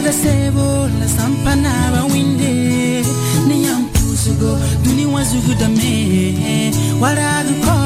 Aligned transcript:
Bada 0.00 0.12
sebo 0.16 0.88
la 0.98 1.06
sampana 1.06 1.72
ba 1.92 2.00
winde 2.12 3.04
Ni 3.46 3.64
yampusugo 3.66 4.56
duni 4.82 5.04
wazugu 5.04 5.52
dame. 5.60 6.72
Wara 7.00 7.44
guko 7.44 7.76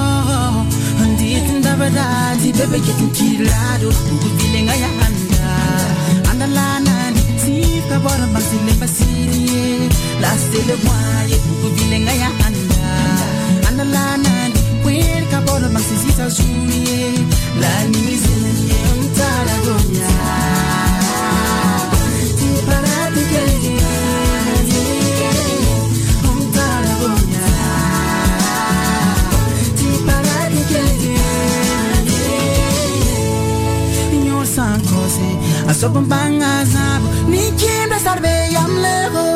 Ndi 1.10 1.40
tinda 1.46 1.74
bada 1.76 2.34
bebe 2.52 2.78
kitin 2.80 3.10
kilado 3.10 3.88
Ugu 3.88 4.28
bilenga 4.38 4.74
ya 4.74 4.88
anda 5.06 6.30
Anda 6.30 6.46
lana 6.46 7.10
ni 7.10 7.20
La 10.20 10.30
sele 10.38 10.74
mwaye 10.84 11.36
ya 12.14 12.30
Anda 13.68 13.84
lana 13.84 14.48
ni 14.48 14.60
zuye 18.22 18.78
La 19.46 19.56
gonya. 19.64 20.93
sobanga 35.84 36.64
zabo 36.72 37.08
ni 37.28 37.42
kimbe 37.60 37.96
sarbe 38.04 38.34
yamlego 38.56 39.26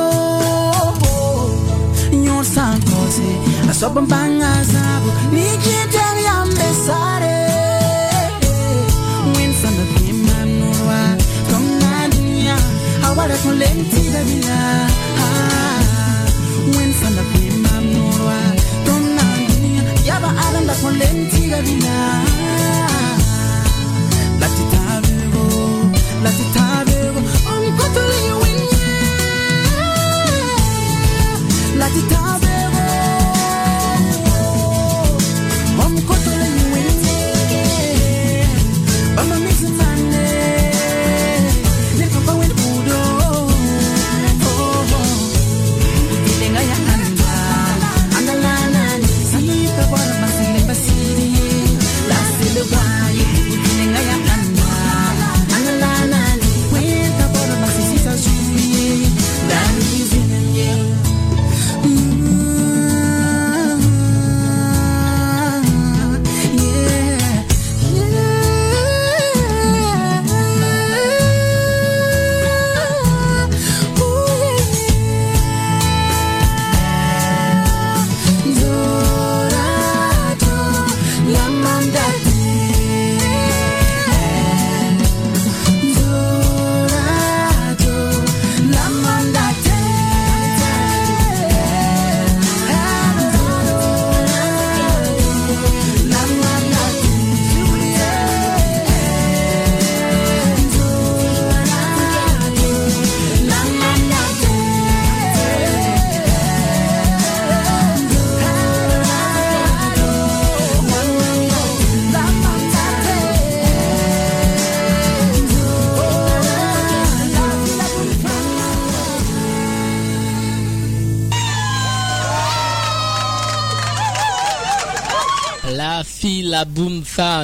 nyor 2.25 2.45
san 2.55 2.81
kose 2.89 3.29
zabo 4.73 5.11
ni 5.35 5.45
kimbe 5.65 6.07
yambe 6.29 6.69
sare. 6.87 7.39
Win 9.37 9.53
kima 9.97 10.39
noa 10.59 11.01
konga 11.51 11.93
dunia 12.13 12.57
awala 13.07 13.37
kon 13.43 13.57
lenti 13.61 14.03
da 14.15 14.21
bila 14.29 14.61
kima 17.33 17.75
noa 17.93 18.39
konga 18.87 19.29
dunia 19.53 19.83
yaba 20.09 20.31
adam 20.47 20.65
da 20.69 20.75
kon 20.83 20.95
lenti 21.01 21.43
da 21.53 21.59
at 31.89 31.95
the 31.95 32.09
time. 32.15 32.28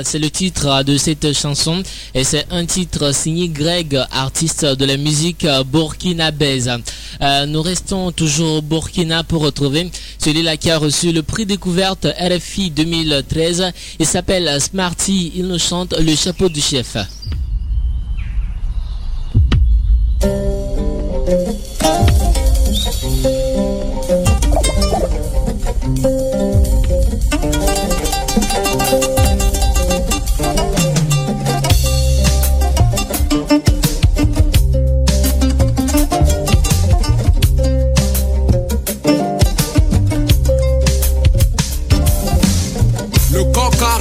C'est 0.05 0.19
le 0.19 0.31
titre 0.31 0.83
de 0.85 0.97
cette 0.97 1.33
chanson 1.33 1.83
et 2.15 2.25
c'est 2.25 2.47
un 2.51 2.65
titre 2.67 3.15
signé 3.15 3.49
Greg, 3.49 4.01
artiste 4.11 4.65
de 4.65 4.85
la 4.85 4.97
musique 4.97 5.47
burkinabèse. 5.67 6.71
Euh, 7.21 7.47
nous 7.47 7.63
restons 7.63 8.13
toujours 8.13 8.59
au 8.59 8.63
Burkina 8.63 9.25
pour 9.25 9.43
retrouver 9.43 9.91
celui-là 10.19 10.57
qui 10.57 10.71
a 10.71 10.79
reçu 10.79 11.13
le 11.13 11.23
prix 11.23 11.47
découverte 11.47 12.07
RFI 12.19 12.71
2013. 12.71 13.73
Il 13.99 14.07
s'appelle 14.07 14.61
Smarty, 14.61 15.33
il 15.37 15.47
nous 15.47 15.59
chante 15.59 15.95
le 15.99 16.15
chapeau 16.15 16.49
du 16.49 16.61
chef. 16.61 16.97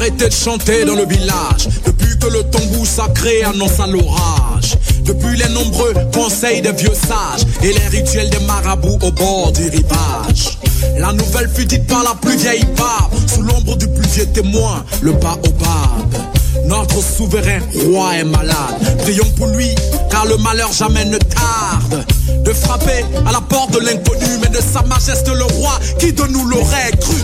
Coq 0.03 0.21
a 0.21 0.25
arrêté 0.25 0.27
de 0.27 0.33
chanter 0.33 0.85
dans 0.85 0.95
le 0.95 1.05
village 1.05 1.69
Depuis 1.85 2.17
que 2.19 2.27
le 2.27 2.43
tambour 2.43 2.85
sacré 2.85 3.43
annonce 3.43 3.77
l'orage 3.77 4.77
Depuis 5.03 5.37
les 5.37 5.49
nombreux 5.49 5.93
conseils 6.13 6.61
des 6.61 6.71
vieux 6.71 6.93
sages 6.93 7.45
Et 7.61 7.73
les 7.73 7.97
rituels 7.97 8.29
des 8.29 8.39
marabouts 8.45 8.99
au 9.01 9.11
bord 9.11 9.51
du 9.51 9.63
rivage 9.69 10.57
La 10.97 11.13
nouvelle 11.13 11.49
fut 11.53 11.65
dite 11.65 11.87
par 11.87 12.03
la 12.03 12.15
plus 12.15 12.37
vieille 12.37 12.65
barbe 12.77 13.13
Sous 13.27 13.41
l'ombre 13.41 13.75
du 13.77 13.87
plus 13.87 14.07
vieux 14.09 14.27
témoin, 14.27 14.83
le 15.01 15.11
baobab 15.13 16.13
notre 16.65 17.03
souverain 17.03 17.59
roi 17.87 18.15
est 18.15 18.23
malade. 18.23 18.97
Prions 18.99 19.29
pour 19.35 19.47
lui, 19.47 19.73
car 20.09 20.25
le 20.25 20.37
malheur 20.37 20.71
jamais 20.71 21.03
ne 21.03 21.17
tarde. 21.17 22.05
De 22.45 22.53
frapper 22.53 23.03
à 23.25 23.31
la 23.31 23.41
porte 23.41 23.71
de 23.71 23.79
l'inconnu, 23.79 24.37
mais 24.39 24.49
de 24.49 24.61
sa 24.61 24.81
majesté 24.83 25.31
le 25.31 25.43
roi, 25.43 25.79
qui 25.99 26.13
de 26.13 26.23
nous 26.27 26.47
l'aurait 26.47 26.91
cru. 26.99 27.15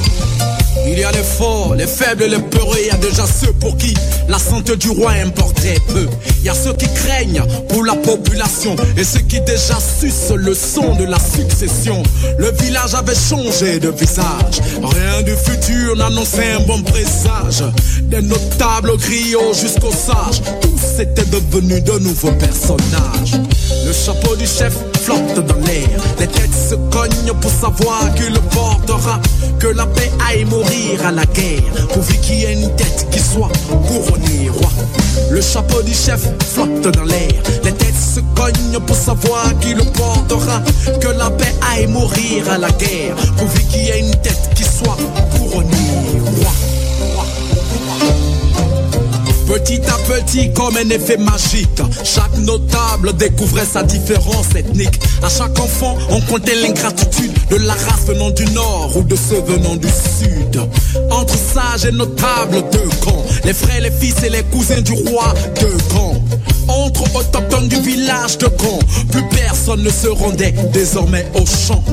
Il 0.99 1.03
y 1.03 1.05
a 1.05 1.11
les 1.13 1.23
forts, 1.23 1.75
les 1.75 1.87
faibles, 1.87 2.25
les 2.25 2.39
peureux, 2.39 2.75
il 2.77 2.87
y 2.87 2.91
a 2.91 2.97
déjà 2.97 3.25
ceux 3.25 3.53
pour 3.53 3.77
qui 3.77 3.93
la 4.27 4.37
santé 4.37 4.75
du 4.75 4.89
roi 4.89 5.11
importait 5.11 5.77
peu. 5.87 6.05
Il 6.39 6.43
y 6.43 6.49
a 6.49 6.53
ceux 6.53 6.73
qui 6.73 6.87
craignent 6.93 7.41
pour 7.69 7.85
la 7.85 7.95
population 7.95 8.75
et 8.97 9.05
ceux 9.05 9.21
qui 9.21 9.39
déjà 9.39 9.77
sucent 9.79 10.35
le 10.35 10.53
son 10.53 10.95
de 10.95 11.05
la 11.05 11.17
succession. 11.17 12.03
Le 12.37 12.51
village 12.51 12.95
avait 12.95 13.15
changé 13.15 13.79
de 13.79 13.91
visage, 13.91 14.59
rien 14.83 15.21
du 15.21 15.31
futur 15.37 15.95
n'annonçait 15.95 16.51
un 16.51 16.65
bon 16.65 16.81
présage. 16.81 17.63
Des 18.01 18.21
notables 18.21 18.89
au 18.89 18.97
griot 18.97 19.53
jusqu'aux 19.53 19.93
sages, 19.93 20.41
tous 20.59 21.01
étaient 21.01 21.23
devenus 21.31 21.81
de 21.81 21.97
nouveaux 21.99 22.33
personnages. 22.33 23.39
Le 23.85 23.93
chapeau 23.93 24.35
du 24.35 24.45
chef 24.45 24.73
flotte 25.09 25.45
dans 25.47 25.65
l'air, 25.65 25.89
les 26.19 26.27
têtes 26.27 26.53
se 26.69 26.75
cognent 26.75 27.33
pour 27.41 27.51
savoir 27.51 28.13
qui 28.15 28.29
le 28.31 28.39
portera. 28.39 29.19
Que 29.59 29.67
la 29.67 29.85
paix 29.87 30.11
aille 30.29 30.45
mourir 30.45 31.05
à 31.05 31.11
la 31.11 31.25
guerre, 31.25 31.87
pourvu 31.93 32.15
qu'il 32.19 32.35
y 32.35 32.43
ait 32.45 32.53
une 32.53 32.73
tête 32.75 33.07
qui 33.11 33.19
soit 33.19 33.49
couronnée 33.87 34.49
roi. 34.49 34.69
Le 35.31 35.41
chapeau 35.41 35.81
du 35.81 35.93
chef 35.93 36.21
flotte 36.53 36.93
dans 36.95 37.03
l'air, 37.03 37.41
les 37.63 37.73
têtes 37.73 37.95
se 38.15 38.19
cognent 38.35 38.79
pour 38.85 38.95
savoir 38.95 39.45
qui 39.59 39.73
le 39.73 39.83
portera. 39.83 40.61
Que 41.01 41.07
la 41.07 41.29
paix 41.31 41.55
aille 41.71 41.87
mourir 41.87 42.49
à 42.51 42.57
la 42.57 42.69
guerre, 42.71 43.15
pourvu 43.37 43.63
qu'il 43.63 43.83
y 43.83 43.89
ait 43.89 43.99
une 43.99 44.15
tête 44.21 44.51
qui 44.55 44.63
soit 44.63 44.97
couronnée 45.35 46.21
roi. 46.37 46.51
Petit 49.49 49.81
à 49.87 49.97
petit 50.07 50.53
comme 50.53 50.77
un 50.77 50.89
effet 50.91 51.17
magique. 51.17 51.81
Chaque 52.03 52.37
notable 52.37 53.13
découvrait 53.13 53.65
sa 53.65 53.81
différence 53.81 54.53
ethnique. 54.55 54.99
À 55.23 55.27
chaque 55.27 55.57
enfant, 55.57 55.97
on 56.11 56.21
comptait 56.21 56.53
l'ingratitude 56.53 57.33
de 57.49 57.55
la 57.55 57.73
race 57.73 58.05
venant 58.05 58.29
du 58.29 58.45
nord 58.51 58.95
ou 58.95 59.01
de 59.01 59.15
ceux 59.15 59.41
venant 59.41 59.75
du 59.75 59.87
sud. 59.87 60.61
Entre 61.09 61.35
sages 61.35 61.85
et 61.85 61.91
notables, 61.91 62.63
deux 62.71 62.89
camps. 63.03 63.25
Les 63.43 63.53
frères, 63.53 63.81
les 63.81 63.89
fils 63.89 64.21
et 64.23 64.29
les 64.29 64.43
cousins 64.43 64.81
du 64.81 64.91
roi, 64.91 65.33
deux 65.59 65.77
camps. 65.95 66.21
Entre 66.67 67.03
autochtones 67.15 67.69
du 67.69 67.79
village 67.81 68.37
de 68.37 68.45
Caen, 68.45 68.77
plus 69.11 69.23
personne 69.29 69.81
ne 69.81 69.89
se 69.89 70.09
rendait 70.09 70.53
désormais 70.71 71.25
au 71.33 71.43
champ. 71.47 71.83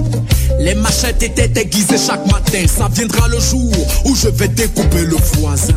Les 0.58 0.75
machettes 0.75 1.23
étaient 1.23 1.58
aiguisées 1.58 1.97
chaque 1.97 2.26
matin. 2.26 2.67
Ça 2.67 2.88
viendra 2.93 3.29
le 3.29 3.41
jour 3.41 3.73
où 4.05 4.14
je 4.14 4.29
vais 4.29 4.49
découper 4.49 5.06
le 5.06 5.17
voisin. 5.38 5.75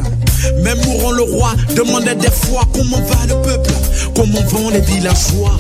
Même 0.64 0.80
mourant 0.86 1.12
le 1.12 1.24
roi 1.24 1.54
demandait 1.76 2.16
des 2.16 2.32
fois 2.32 2.64
comment 2.74 3.02
va 3.02 3.26
le 3.28 3.42
peuple, 3.42 3.72
comment 4.16 4.42
vont 4.48 4.70
les 4.70 4.82
villageois. 4.82 5.58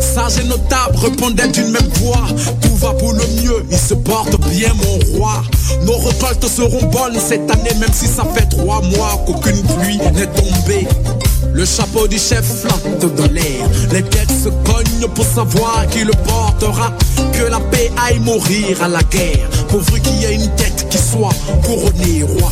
Sages 0.00 0.38
et 0.38 0.44
notables 0.44 0.96
répondaient 0.96 1.48
d'une 1.48 1.70
même 1.70 1.88
voix. 2.00 2.26
Tout 2.60 2.76
va 2.76 2.92
pour 2.94 3.12
le 3.12 3.26
mieux, 3.42 3.64
il 3.70 3.78
se 3.78 3.94
porte 3.94 4.38
bien 4.48 4.72
mon 4.74 5.18
roi. 5.18 5.42
Nos 5.84 5.96
récoltes 5.98 6.46
seront 6.48 6.86
bonnes 6.86 7.18
cette 7.18 7.50
année, 7.50 7.74
même 7.78 7.92
si 7.92 8.06
ça 8.06 8.24
fait 8.34 8.46
trois 8.46 8.80
mois 8.82 9.22
qu'aucune 9.26 9.62
pluie 9.62 9.98
n'est 10.14 10.26
tombée. 10.26 10.86
Le 11.52 11.64
chapeau 11.64 12.06
du 12.06 12.18
chef 12.18 12.44
flotte 12.44 13.14
dans 13.16 13.32
l'air. 13.32 13.68
Les 13.92 14.02
têtes 14.02 14.30
se 14.30 14.48
cognent 14.48 15.08
pour 15.14 15.24
savoir 15.24 15.86
qui 15.90 16.04
le 16.04 16.12
portera. 16.12 16.92
Que 17.32 17.44
la 17.50 17.60
paix 17.60 17.90
aille 18.06 18.18
mourir 18.20 18.82
à 18.82 18.88
la 18.88 19.02
guerre. 19.02 19.48
Pourvu 19.68 20.00
qu'il 20.00 20.16
y 20.20 20.24
ait 20.24 20.34
une 20.34 20.48
tête 20.56 20.88
qui 20.88 20.98
soit 20.98 21.34
couronnée 21.64 22.22
roi. 22.22 22.50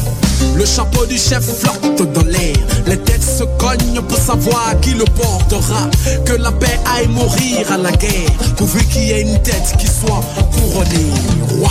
Le 0.55 0.65
chapeau 0.65 1.07
du 1.07 1.17
chef 1.17 1.43
flotte 1.43 2.13
dans 2.13 2.25
l'air. 2.25 2.57
Les 2.87 2.97
têtes 2.99 3.23
se 3.23 3.45
cognent 3.59 4.03
pour 4.03 4.19
savoir 4.19 4.75
qui 4.81 4.91
le 4.95 5.05
portera. 5.05 5.89
Que 6.25 6.35
la 6.35 6.53
paix 6.53 6.79
aille 6.97 7.09
mourir 7.09 7.71
à 7.73 7.77
la 7.77 7.93
guerre. 7.93 8.31
Pourvu 8.57 8.85
qu'il 8.87 9.05
y 9.05 9.11
ait 9.13 9.23
une 9.23 9.43
tête 9.43 9.75
qui 9.79 9.87
soit 9.87 10.23
couronnée 10.53 11.07
roi. 11.59 11.71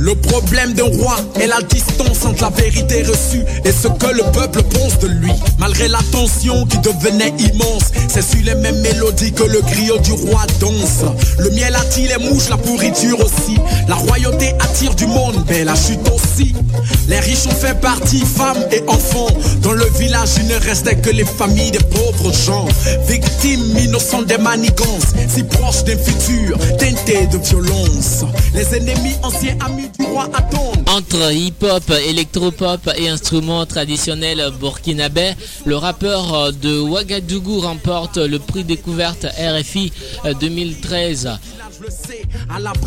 Le 0.00 0.14
problème 0.14 0.74
d'un 0.74 0.84
roi 0.84 1.16
est 1.40 1.48
la 1.48 1.60
distance 1.62 2.24
entre 2.24 2.42
la 2.42 2.50
vérité 2.50 3.02
reçue 3.02 3.42
et 3.64 3.72
ce 3.72 3.88
que 3.88 4.14
le 4.14 4.22
peuple 4.32 4.62
pense 4.62 4.96
de 5.00 5.08
lui. 5.08 5.32
Malgré 5.58 5.88
la 5.88 5.98
tension 6.12 6.64
qui 6.66 6.78
devenait 6.78 7.34
immense, 7.38 7.90
c'est 8.06 8.22
sur 8.22 8.40
les 8.44 8.54
mêmes 8.54 8.80
mélodies 8.80 9.32
que 9.32 9.42
le 9.42 9.60
griot 9.60 9.98
du 9.98 10.12
roi 10.12 10.46
danse. 10.60 11.02
Le 11.38 11.50
miel 11.50 11.74
attire 11.74 12.16
les 12.16 12.30
mouches, 12.30 12.48
la 12.48 12.56
pourriture 12.56 13.18
aussi. 13.18 13.58
La 13.88 13.96
royauté 13.96 14.54
attire 14.60 14.94
du 14.94 15.06
monde, 15.06 15.44
mais 15.48 15.64
la 15.64 15.74
chute 15.74 16.08
aussi. 16.14 16.54
Les 17.08 17.18
riches 17.18 17.46
ont 17.46 17.56
fait 17.56 17.78
partie, 17.80 18.20
femmes 18.20 18.64
et 18.70 18.82
enfants. 18.86 19.34
Dans 19.62 19.72
le 19.72 19.86
village, 19.98 20.30
il 20.38 20.46
ne 20.46 20.60
restait 20.64 20.96
que 20.96 21.10
les 21.10 21.24
familles 21.24 21.72
des 21.72 21.78
pauvres 21.80 22.32
gens. 22.32 22.66
Victimes 23.08 23.76
innocentes 23.78 24.26
des 24.26 24.38
manigances, 24.38 25.12
si 25.28 25.42
proches 25.42 25.82
d'un 25.84 25.98
futur 25.98 26.56
teinté 26.78 27.26
de 27.26 27.38
violence. 27.38 28.24
Les 28.54 28.76
ennemis 28.76 29.16
anciens 29.24 29.56
amis. 29.66 29.87
Entre 30.86 31.32
hip-hop, 31.32 31.90
électropop 32.08 32.90
et 32.96 33.08
instruments 33.08 33.66
traditionnels 33.66 34.50
burkinabés, 34.58 35.32
le 35.64 35.76
rappeur 35.76 36.52
de 36.52 36.80
Ouagadougou 36.80 37.60
remporte 37.60 38.16
le 38.16 38.38
prix 38.38 38.64
découverte 38.64 39.26
RFI 39.38 39.92
2013. 40.40 41.38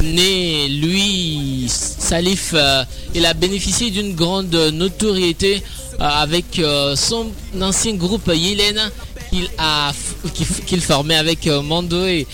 Né, 0.01 0.67
lui, 0.67 1.65
Salif, 1.69 2.51
euh, 2.53 2.83
il 3.15 3.25
a 3.25 3.33
bénéficié 3.33 3.89
d'une 3.89 4.15
grande 4.15 4.53
notoriété 4.73 5.63
euh, 5.93 6.03
avec 6.03 6.59
euh, 6.59 6.95
son 6.95 7.27
ancien 7.61 7.93
groupe 7.93 8.29
Yélène 8.33 8.91
qu'il 10.65 10.81
formait 10.81 11.15
avec 11.15 11.47
Mandoé 11.47 12.27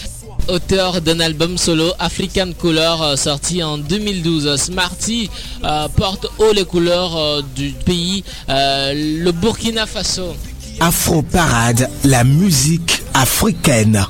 auteur 0.49 1.01
d'un 1.01 1.19
album 1.19 1.57
solo 1.57 1.91
African 1.99 2.51
Color 2.59 3.17
sorti 3.17 3.63
en 3.63 3.77
2012. 3.77 4.55
Smarty 4.57 5.29
porte 5.95 6.27
haut 6.37 6.53
les 6.53 6.65
couleurs 6.65 7.43
du 7.55 7.73
pays, 7.85 8.23
le 8.47 9.31
Burkina 9.31 9.85
Faso. 9.85 10.35
Afro 10.79 11.21
Parade, 11.21 11.89
la 12.03 12.23
musique 12.23 13.01
africaine. 13.13 14.05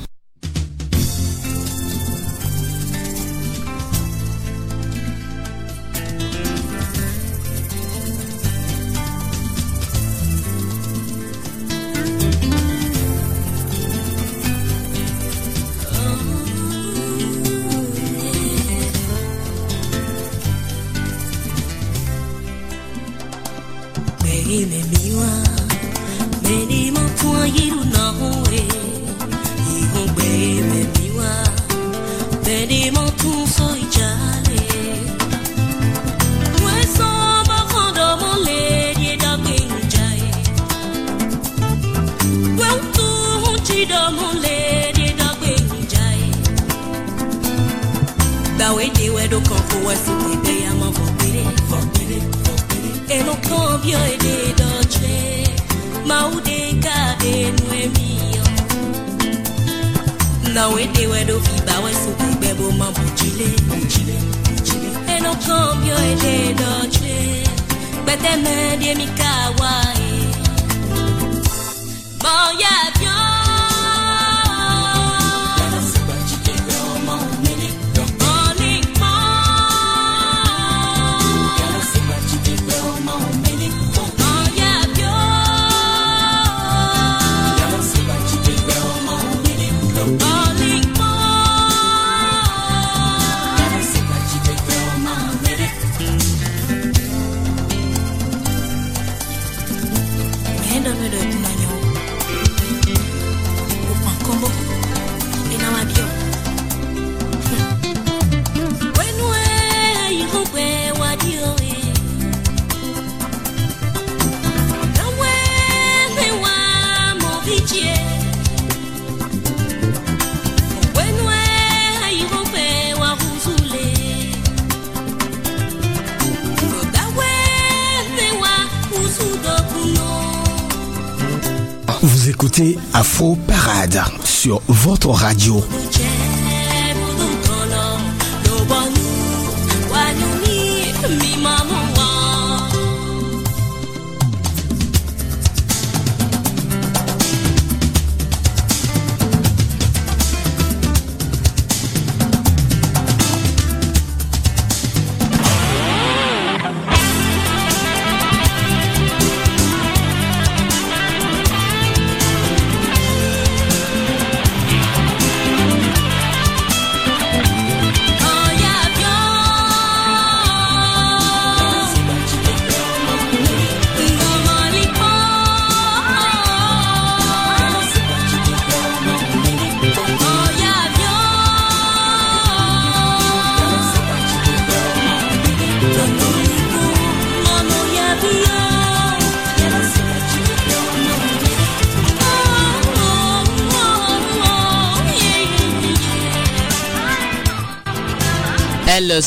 Afro 132.94 133.34
Parade 133.34 134.00
sur 134.24 134.62
votre 134.68 135.08
radio. 135.10 135.60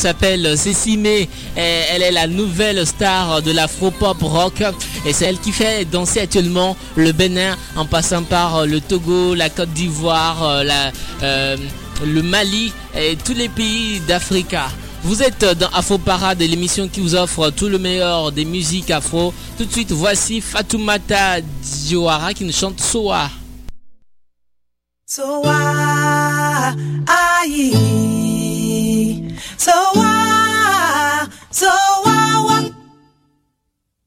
S'appelle 0.02 0.58
Cécile 0.58 1.28
Elle 1.54 2.02
est 2.02 2.10
la 2.10 2.26
nouvelle 2.26 2.84
star 2.84 3.40
de 3.40 3.52
l'afro-pop 3.52 4.16
rock. 4.20 4.62
Et 5.06 5.12
c'est 5.12 5.26
elle 5.26 5.38
qui 5.38 5.52
fait 5.52 5.84
danser 5.84 6.18
actuellement 6.20 6.76
le 6.96 7.12
Bénin 7.12 7.56
en 7.76 7.86
passant 7.86 8.24
par 8.24 8.66
le 8.66 8.80
Togo, 8.80 9.34
la 9.34 9.48
Côte 9.48 9.72
d'Ivoire, 9.72 10.62
euh, 11.22 11.56
le 12.04 12.22
Mali 12.22 12.72
et 12.96 13.16
tous 13.24 13.34
les 13.34 13.48
pays 13.48 14.00
d'Afrique. 14.08 14.56
Vous 15.04 15.22
êtes 15.22 15.44
dans 15.44 15.68
Afro 15.68 15.98
Parade, 15.98 16.40
l'émission 16.40 16.88
qui 16.88 17.00
vous 17.00 17.14
offre 17.14 17.50
tout 17.50 17.68
le 17.68 17.78
meilleur 17.78 18.32
des 18.32 18.44
musiques 18.44 18.90
afro. 18.90 19.32
Tout 19.56 19.64
de 19.66 19.72
suite, 19.72 19.92
voici 19.92 20.40
Fatoumata 20.40 21.40
Diawara 21.40 22.34
qui 22.34 22.44
nous 22.44 22.52
chante 22.52 22.80
Soa. 22.80 23.30
Soa, 25.06 26.74
aïe. 27.40 28.01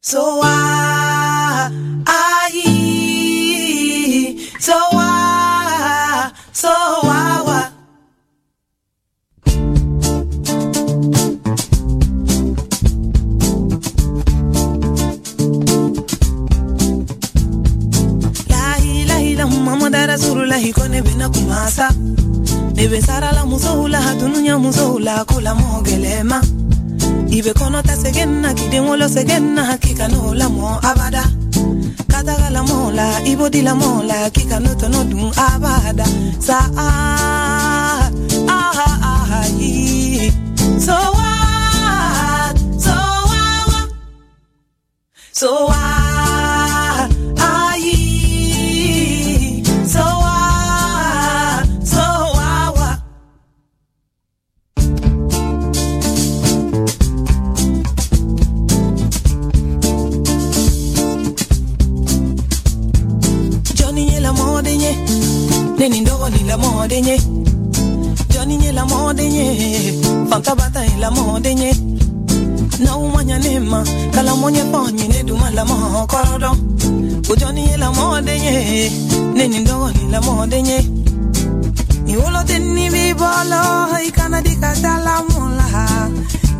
So 0.07 0.39
I, 0.43 1.71
I, 2.05 2.51
so 4.59 4.73
I, 4.93 6.31
so 6.53 6.69
I, 6.69 7.41
why? 7.41 7.71
Muhammad 19.45 19.93
Rasulullah 20.07 20.61
kone 20.73 21.01
bina 21.01 21.29
kumasa 21.29 21.89
Nebe 22.75 23.01
sara 23.01 23.31
la 23.33 23.45
musohula 23.45 24.01
hatununya 24.01 24.57
musohula 24.59 25.25
kula 25.25 25.55
mogelema 25.55 26.41
ibekonota 27.29 27.95
segena 27.95 28.53
kidenwolo 28.53 29.09
segena 29.09 29.77
kikanola 29.77 30.49
mo 30.49 30.79
abada. 30.81 31.23
Katagala 32.07 32.63
mola 32.63 33.21
ibodila 33.25 33.75
mola 33.75 34.29
kikanotonu 34.29 35.31
abada. 35.37 36.05
Sa 36.39 36.59
ah, 36.77 38.09
ah, 38.47 38.71
ah, 39.01 39.27
ah 39.31 39.45
so 40.79 40.93
what 40.93 42.57
so 42.79 42.95
what 43.29 43.89
so 45.31 45.65
what 45.67 46.14
denye 66.87 67.17
Johnny 68.29 68.71
la 68.71 68.85
mo 68.85 69.13
Fanta 70.29 70.55
bata 70.55 70.81
la 70.99 71.09
mo 71.11 71.39
Na 72.79 72.97
umanya 72.97 73.39
nema. 73.39 73.83
Kala 74.11 74.35
monye 74.35 74.63
ponye 74.71 75.07
ne 75.07 75.23
duma 75.23 75.49
la 75.51 75.63
mo 75.65 76.05
korodo 76.07 76.51
Ujoni 77.29 77.77
la 77.77 77.91
mo 77.91 78.21
denye 78.21 78.91
Neni 79.33 79.59
ndogo 79.59 79.89
ni 79.91 80.11
la 80.11 80.21
mo 80.21 80.45
denye 80.47 80.85
Iwolo 82.07 82.43
teni 82.43 82.89
bibolo. 82.89 83.97
Ikana 84.07 84.41
dikatala 84.41 85.23
mola. 85.29 86.09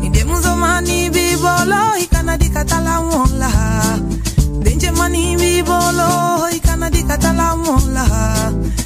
Idemuzomani 0.02 1.10
bibolo. 1.10 1.96
Ikana 2.02 2.36
dikatala 2.36 3.00
mola. 3.02 3.50
Denje 4.62 4.90
mani 4.90 5.36
bibolo. 5.36 6.50
Ikana 6.50 6.90
dikatala 6.90 7.56
mola 7.56 7.56
Ikana 7.56 7.56
dikatala 7.56 7.56
mola 7.56 8.85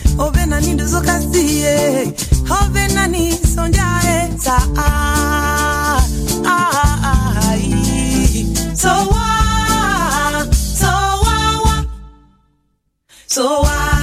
kasiye 1.01 2.13
obe 2.51 2.87
nani 2.95 3.33
sonjae 3.55 4.31
sa? 4.39 4.57
Ah, 4.77 6.03
ah, 6.45 6.99
ah, 7.11 7.57
so 8.75 8.89
wa 9.13 10.45
so 10.53 10.93
wa 11.25 11.37
wa. 11.65 11.75
So 13.27 13.45
wa 13.63 14.00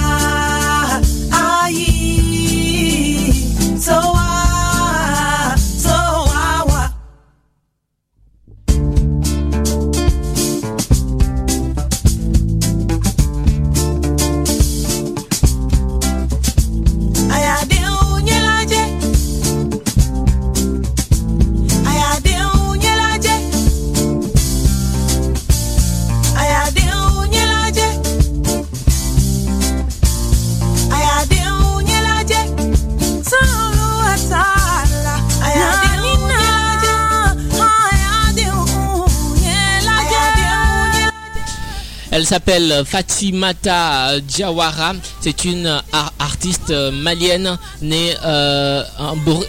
s'appelle 42.28 42.82
Fatimata 42.86 44.20
Diawara. 44.20 44.92
C'est 45.20 45.44
une 45.46 45.66
ar- 45.92 46.12
artiste 46.18 46.70
malienne 46.92 47.56
née, 47.80 48.14
euh, 48.24 48.82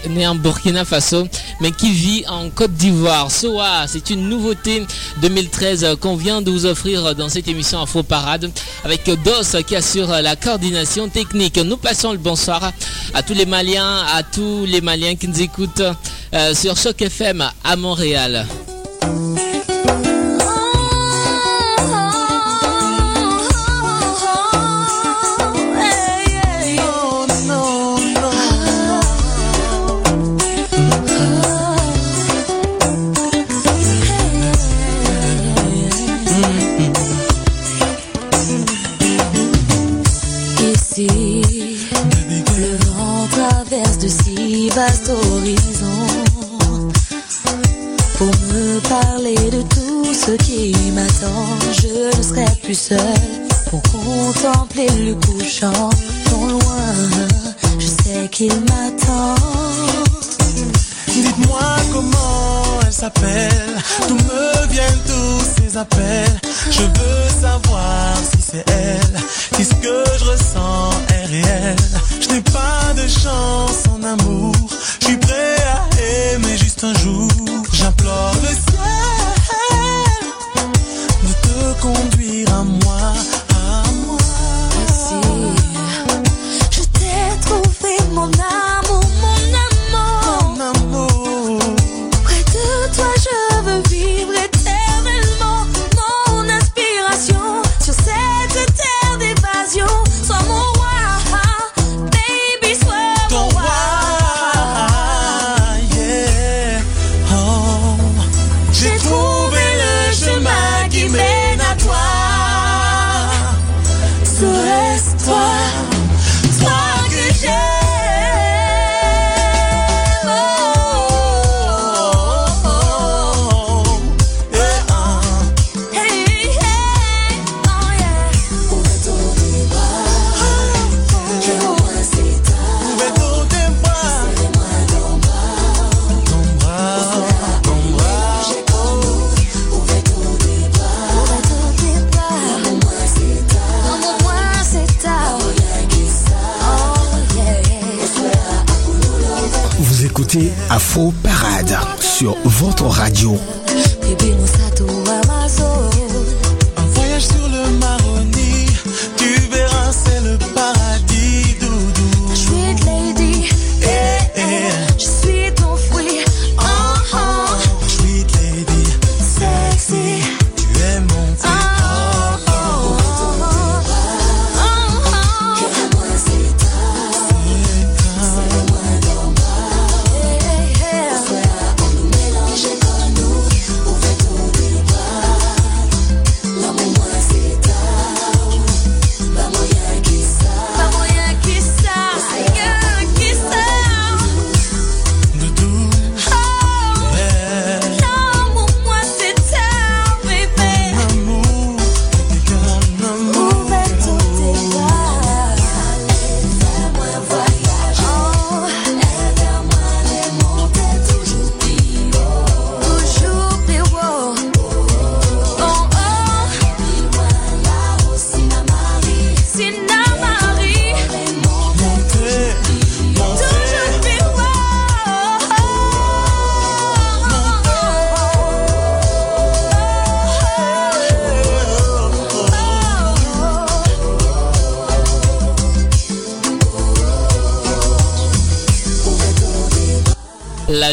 née 0.09 0.25
en 0.27 0.35
Burkina 0.35 0.85
Faso, 0.85 1.27
mais 1.59 1.71
qui 1.71 1.91
vit 1.91 2.23
en 2.29 2.49
Côte 2.49 2.71
d'Ivoire. 2.73 3.29
Soa, 3.31 3.85
c'est 3.87 4.09
une 4.11 4.29
nouveauté 4.29 4.85
2013 5.21 5.97
qu'on 5.99 6.15
vient 6.15 6.41
de 6.41 6.51
vous 6.51 6.65
offrir 6.65 7.15
dans 7.15 7.27
cette 7.27 7.47
émission 7.49 7.81
Info 7.81 8.01
Parade 8.01 8.49
avec 8.85 9.03
DOS 9.05 9.61
qui 9.67 9.75
assure 9.75 10.07
la 10.07 10.35
coordination 10.37 11.09
technique. 11.09 11.57
Nous 11.57 11.77
passons 11.77 12.13
le 12.13 12.17
bonsoir 12.17 12.71
à 13.13 13.23
tous 13.23 13.33
les 13.33 13.45
Maliens, 13.45 14.05
à 14.13 14.23
tous 14.23 14.65
les 14.65 14.79
Maliens 14.81 15.15
qui 15.15 15.27
nous 15.27 15.41
écoutent 15.41 15.83
euh, 16.33 16.53
sur 16.55 16.77
Choc 16.77 17.01
FM 17.01 17.43
à 17.63 17.75
Montréal. 17.75 18.45
Seule 52.73 52.97
pour 53.69 53.81
contempler 53.83 54.87
le 55.05 55.15
couchant 55.15 55.89
non 56.31 56.47
loin. 56.47 56.93
Je 57.79 57.87
sais 57.87 58.27
qu'il 58.31 58.53
m'attend. 58.53 59.35
Dites-moi 61.07 61.61
comment 61.91 62.79
elle 62.85 62.93
s'appelle, 62.93 63.75
d'où 64.07 64.15
me 64.15 64.67
viennent 64.67 65.01
tous 65.05 65.41
ces 65.57 65.77
appels? 65.77 66.39
Je 66.71 66.81
veux 66.81 67.29
savoir 67.41 68.15
si 68.31 68.41
c'est 68.41 68.69
elle, 68.69 69.19
si 69.57 69.65
ce 69.65 69.75
que 69.75 70.03
je 70.19 70.25
ressens 70.25 70.91
est 71.09 71.25
réel? 71.25 71.75
Je 72.21 72.35
n'ai 72.35 72.41
pas 72.41 72.93
de 72.95 73.07
chance 73.07 73.83
en 73.93 74.03
amour, 74.03 74.55
je 75.01 75.07
suis 75.07 75.17
prêt 75.17 75.57
à 75.73 76.33
aimer 76.33 76.57
juste 76.57 76.83
un 76.83 76.93
jour. 76.99 77.08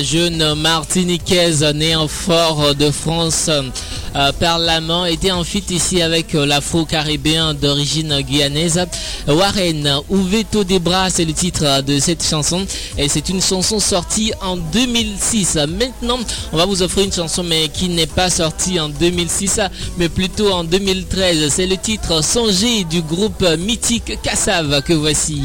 Jeune 0.06 0.54
Martiniquaise 0.54 1.64
née 1.74 1.96
en 1.96 2.06
Fort 2.06 2.76
de 2.76 2.92
France 2.92 3.48
euh, 3.48 4.32
par 4.38 4.60
l'amant 4.60 5.04
était 5.04 5.32
en 5.32 5.42
fit 5.42 5.64
ici 5.70 6.00
avec 6.00 6.36
euh, 6.36 6.46
l'afro-caribéen 6.46 7.54
d'origine 7.54 8.20
guyanaise. 8.20 8.86
Warren, 9.26 10.00
Ouveto 10.08 10.62
des 10.62 10.78
bras, 10.78 11.10
c'est 11.10 11.24
le 11.24 11.32
titre 11.32 11.82
de 11.82 11.98
cette 11.98 12.22
chanson 12.22 12.64
et 12.96 13.08
c'est 13.08 13.28
une 13.30 13.42
chanson 13.42 13.80
sortie 13.80 14.32
en 14.42 14.56
2006. 14.56 15.58
Maintenant, 15.68 16.18
on 16.52 16.56
va 16.56 16.66
vous 16.66 16.82
offrir 16.82 17.04
une 17.06 17.12
chanson 17.12 17.44
qui 17.72 17.88
n'est 17.88 18.06
pas 18.06 18.30
sortie 18.30 18.78
en 18.78 18.88
2006 18.88 19.60
mais 19.98 20.08
plutôt 20.08 20.52
en 20.52 20.62
2013. 20.62 21.52
C'est 21.52 21.66
le 21.66 21.76
titre 21.76 22.22
Songer 22.22 22.84
du 22.84 23.02
groupe 23.02 23.44
mythique 23.58 24.22
Kassav 24.22 24.82
que 24.82 24.92
voici. 24.92 25.42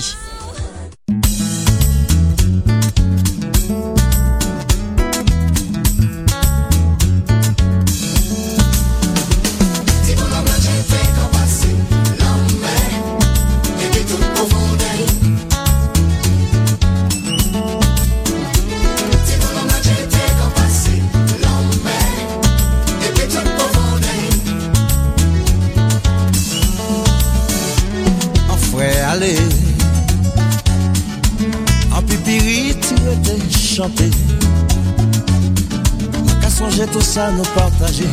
Songer 36.72 36.88
tout 36.88 37.02
ça 37.02 37.32
nous 37.32 37.44
partager. 37.56 38.08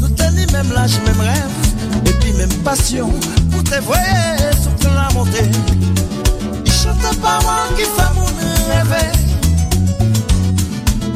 Nous 0.00 0.08
tenir 0.08 0.50
même 0.52 0.70
l'âge, 0.72 0.98
même 1.06 1.20
rêve 1.20 2.06
Et 2.06 2.12
puis 2.12 2.32
même 2.32 2.52
passion. 2.64 3.10
Pour 3.50 3.64
te 3.64 3.80
voyer 3.80 4.52
sur 4.78 4.92
la 4.92 5.08
montée 5.14 5.50
chante 6.66 7.16
pas 7.20 7.38
moi 7.42 7.68
qui 7.76 7.82
fait 7.82 8.12
mon 8.14 8.26
rêver 8.68 9.10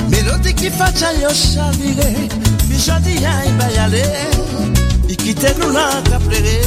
Mélodie 0.09 0.55
qui 0.55 0.71
fait 0.71 0.99
chayo 0.99 1.29
chavirer 1.29 2.29
Puis 2.69 2.79
je 2.79 2.93
dis 3.03 3.17
il 3.17 3.57
va 3.59 3.71
y 3.71 3.79
aller. 3.79 4.03
Il 5.09 5.17
quitte 5.17 5.55
nous 5.61 5.73
là 5.73 5.91
qu'à 6.05 6.19
pleurer 6.19 6.63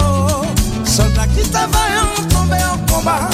oh, 0.00 0.42
soldat 0.84 1.26
qui 1.36 1.48
travaille 1.50 1.96
en 2.00 2.22
tombé 2.28 2.56
en 2.72 2.92
combat. 2.92 3.33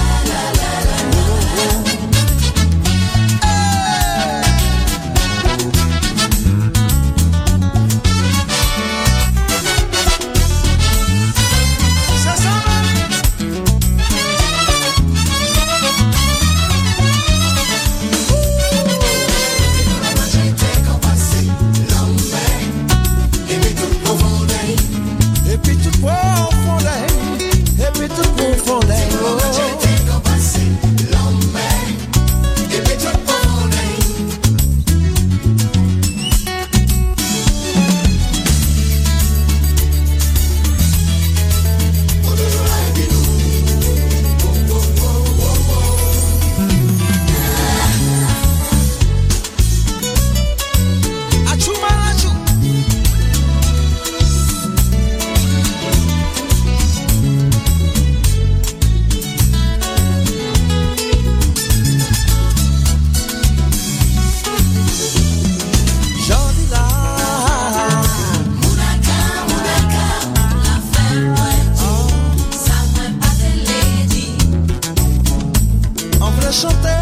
chante 76.51 76.95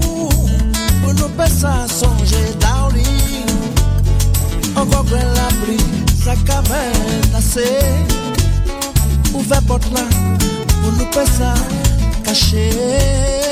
pou 0.00 0.28
Pou 1.02 1.12
nou 1.12 1.28
pe 1.36 1.46
sa 1.52 1.74
sonje 1.90 2.42
da 2.62 2.72
ou 2.86 2.92
li 2.94 3.44
Anvo 4.76 5.02
kwen 5.08 5.26
la 5.36 5.48
pli 5.60 5.78
Sa 6.22 6.36
kamen 6.48 7.36
ase 7.36 7.68
Ouve 9.34 9.60
pot 9.68 9.90
la 9.96 10.06
Pou 10.78 10.94
nou 10.96 11.10
pe 11.12 11.26
sa 11.36 11.52
kache 12.26 13.45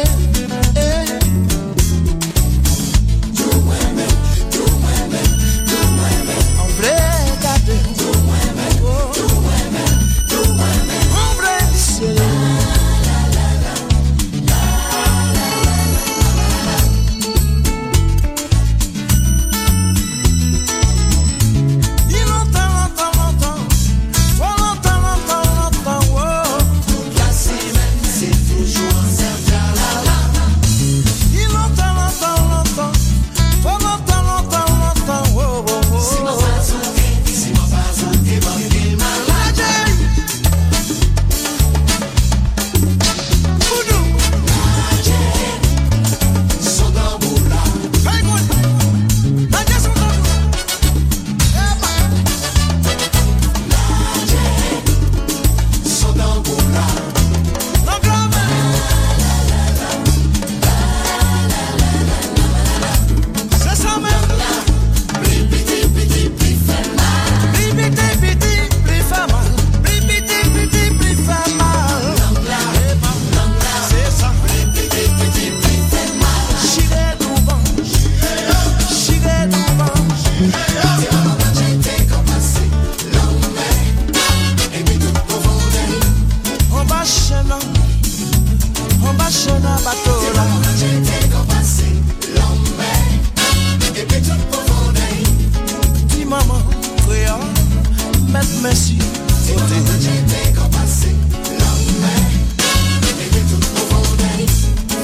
mettre 98.45 98.63
merci. 98.63 98.97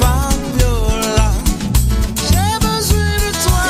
Fabiola, 0.00 1.33
j'ai 2.16 2.59
besoin 2.61 3.16
de 3.16 3.31
toi. 3.42 3.64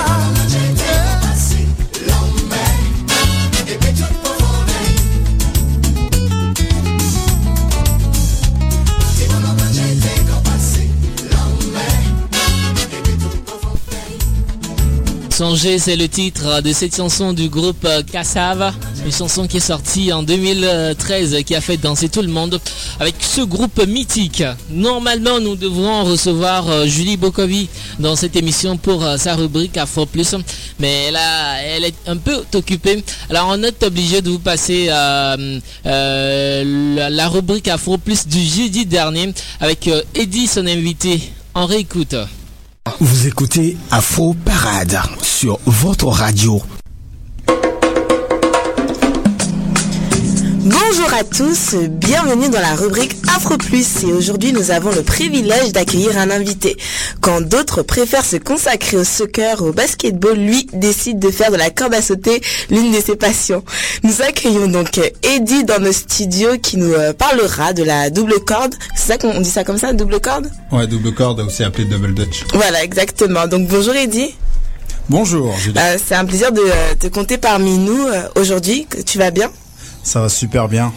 Songez, 15.31 15.79
c'est 15.79 15.97
le 15.97 16.09
titre 16.09 16.61
de 16.61 16.73
cette 16.73 16.95
chanson 16.95 17.33
du 17.33 17.49
groupe 17.49 17.89
Kassav. 18.13 18.75
Une 19.05 19.13
chanson 19.13 19.47
qui 19.47 19.57
est 19.57 19.61
sortie 19.61 20.13
en 20.13 20.23
2013, 20.23 21.43
qui 21.45 21.55
a 21.55 21.61
fait 21.61 21.77
danser 21.79 22.09
tout 22.09 22.21
le 22.21 22.29
monde 22.29 22.61
avec 22.99 23.15
ce 23.21 23.41
groupe 23.41 23.85
mythique. 23.87 24.43
Normalement, 24.71 25.41
nous 25.41 25.57
devrons 25.57 26.05
recevoir 26.05 26.69
euh, 26.69 26.87
Julie 26.87 27.17
Bokovi 27.17 27.69
dans 27.99 28.15
cette 28.15 28.37
émission 28.37 28.77
pour 28.77 29.03
euh, 29.05 29.17
sa 29.17 29.35
rubrique 29.37 29.77
Afro 29.79 30.05
Plus. 30.05 30.35
Mais 30.79 31.13
elle 31.65 31.85
est 31.85 31.95
un 32.07 32.19
peu 32.19 32.45
occupée. 32.55 33.03
Alors, 33.31 33.49
on 33.51 33.63
est 33.63 33.83
obligé 33.83 34.21
de 34.21 34.31
vous 34.31 34.39
passer 34.39 34.89
euh, 34.91 35.59
la, 35.85 37.29
rubrique 37.29 37.69
Afro 37.69 37.97
Plus 37.97 38.27
du 38.27 38.41
jeudi 38.41 38.85
dernier 38.85 39.33
avec 39.61 39.89
Eddie, 40.15 40.47
son 40.47 40.67
invité. 40.67 41.21
On 41.55 41.67
réécoute. 41.67 42.17
Vous 42.99 43.27
écoutez 43.27 43.77
Afro 43.91 44.35
Parade 44.45 45.01
sur 45.23 45.59
votre 45.65 46.07
radio. 46.09 46.63
Bonjour 50.63 51.15
à 51.15 51.25
tous, 51.25 51.75
bienvenue 51.89 52.51
dans 52.51 52.61
la 52.61 52.75
rubrique 52.75 53.17
Afro 53.35 53.57
Plus 53.57 54.05
et 54.05 54.13
aujourd'hui 54.13 54.53
nous 54.53 54.71
avons 54.71 54.91
le 54.91 55.03
privilège 55.03 55.73
d'accueillir 55.73 56.19
un 56.19 56.31
invité. 56.31 56.77
Quand 57.23 57.41
d'autres 57.41 57.83
préfèrent 57.83 58.27
se 58.27 58.37
consacrer 58.37 58.99
au 58.99 59.05
soccer, 59.05 59.63
au 59.63 59.73
basketball, 59.73 60.37
lui 60.37 60.67
décide 60.75 61.19
de 61.19 61.31
faire 61.31 61.51
de 61.51 61.57
la 61.57 61.71
corde 61.71 61.95
à 61.95 62.03
sauter 62.03 62.43
l'une 62.69 62.93
de 62.93 63.01
ses 63.01 63.17
passions. 63.17 63.65
Nous 64.03 64.21
accueillons 64.21 64.69
donc 64.69 65.01
Eddie 65.23 65.65
dans 65.65 65.81
nos 65.81 65.93
studios 65.93 66.59
qui 66.63 66.77
nous 66.77 66.93
euh, 66.93 67.15
parlera 67.15 67.73
de 67.73 67.83
la 67.83 68.11
double 68.11 68.39
corde. 68.41 68.75
C'est 68.95 69.13
ça 69.13 69.17
qu'on 69.17 69.41
dit 69.41 69.49
ça 69.49 69.65
comme 69.65 69.79
ça, 69.79 69.95
double 69.95 70.21
corde? 70.21 70.51
Ouais, 70.73 70.87
double 70.87 71.15
corde, 71.15 71.41
aussi 71.41 71.65
appelé 71.65 71.87
double 71.87 72.13
dutch. 72.13 72.45
Voilà, 72.53 72.85
exactement. 72.85 73.47
Donc 73.47 73.67
bonjour 73.67 73.95
Eddie. 73.95 74.35
Bonjour. 75.09 75.57
Euh, 75.77 75.97
C'est 76.07 76.15
un 76.15 76.27
plaisir 76.27 76.53
de 76.53 76.61
euh, 76.61 76.95
te 76.99 77.07
compter 77.07 77.39
parmi 77.39 77.79
nous 77.79 78.07
aujourd'hui. 78.37 78.87
Tu 79.07 79.17
vas 79.17 79.31
bien? 79.31 79.51
Ça 80.03 80.21
va 80.21 80.29
super 80.29 80.69
bien. 80.69 80.93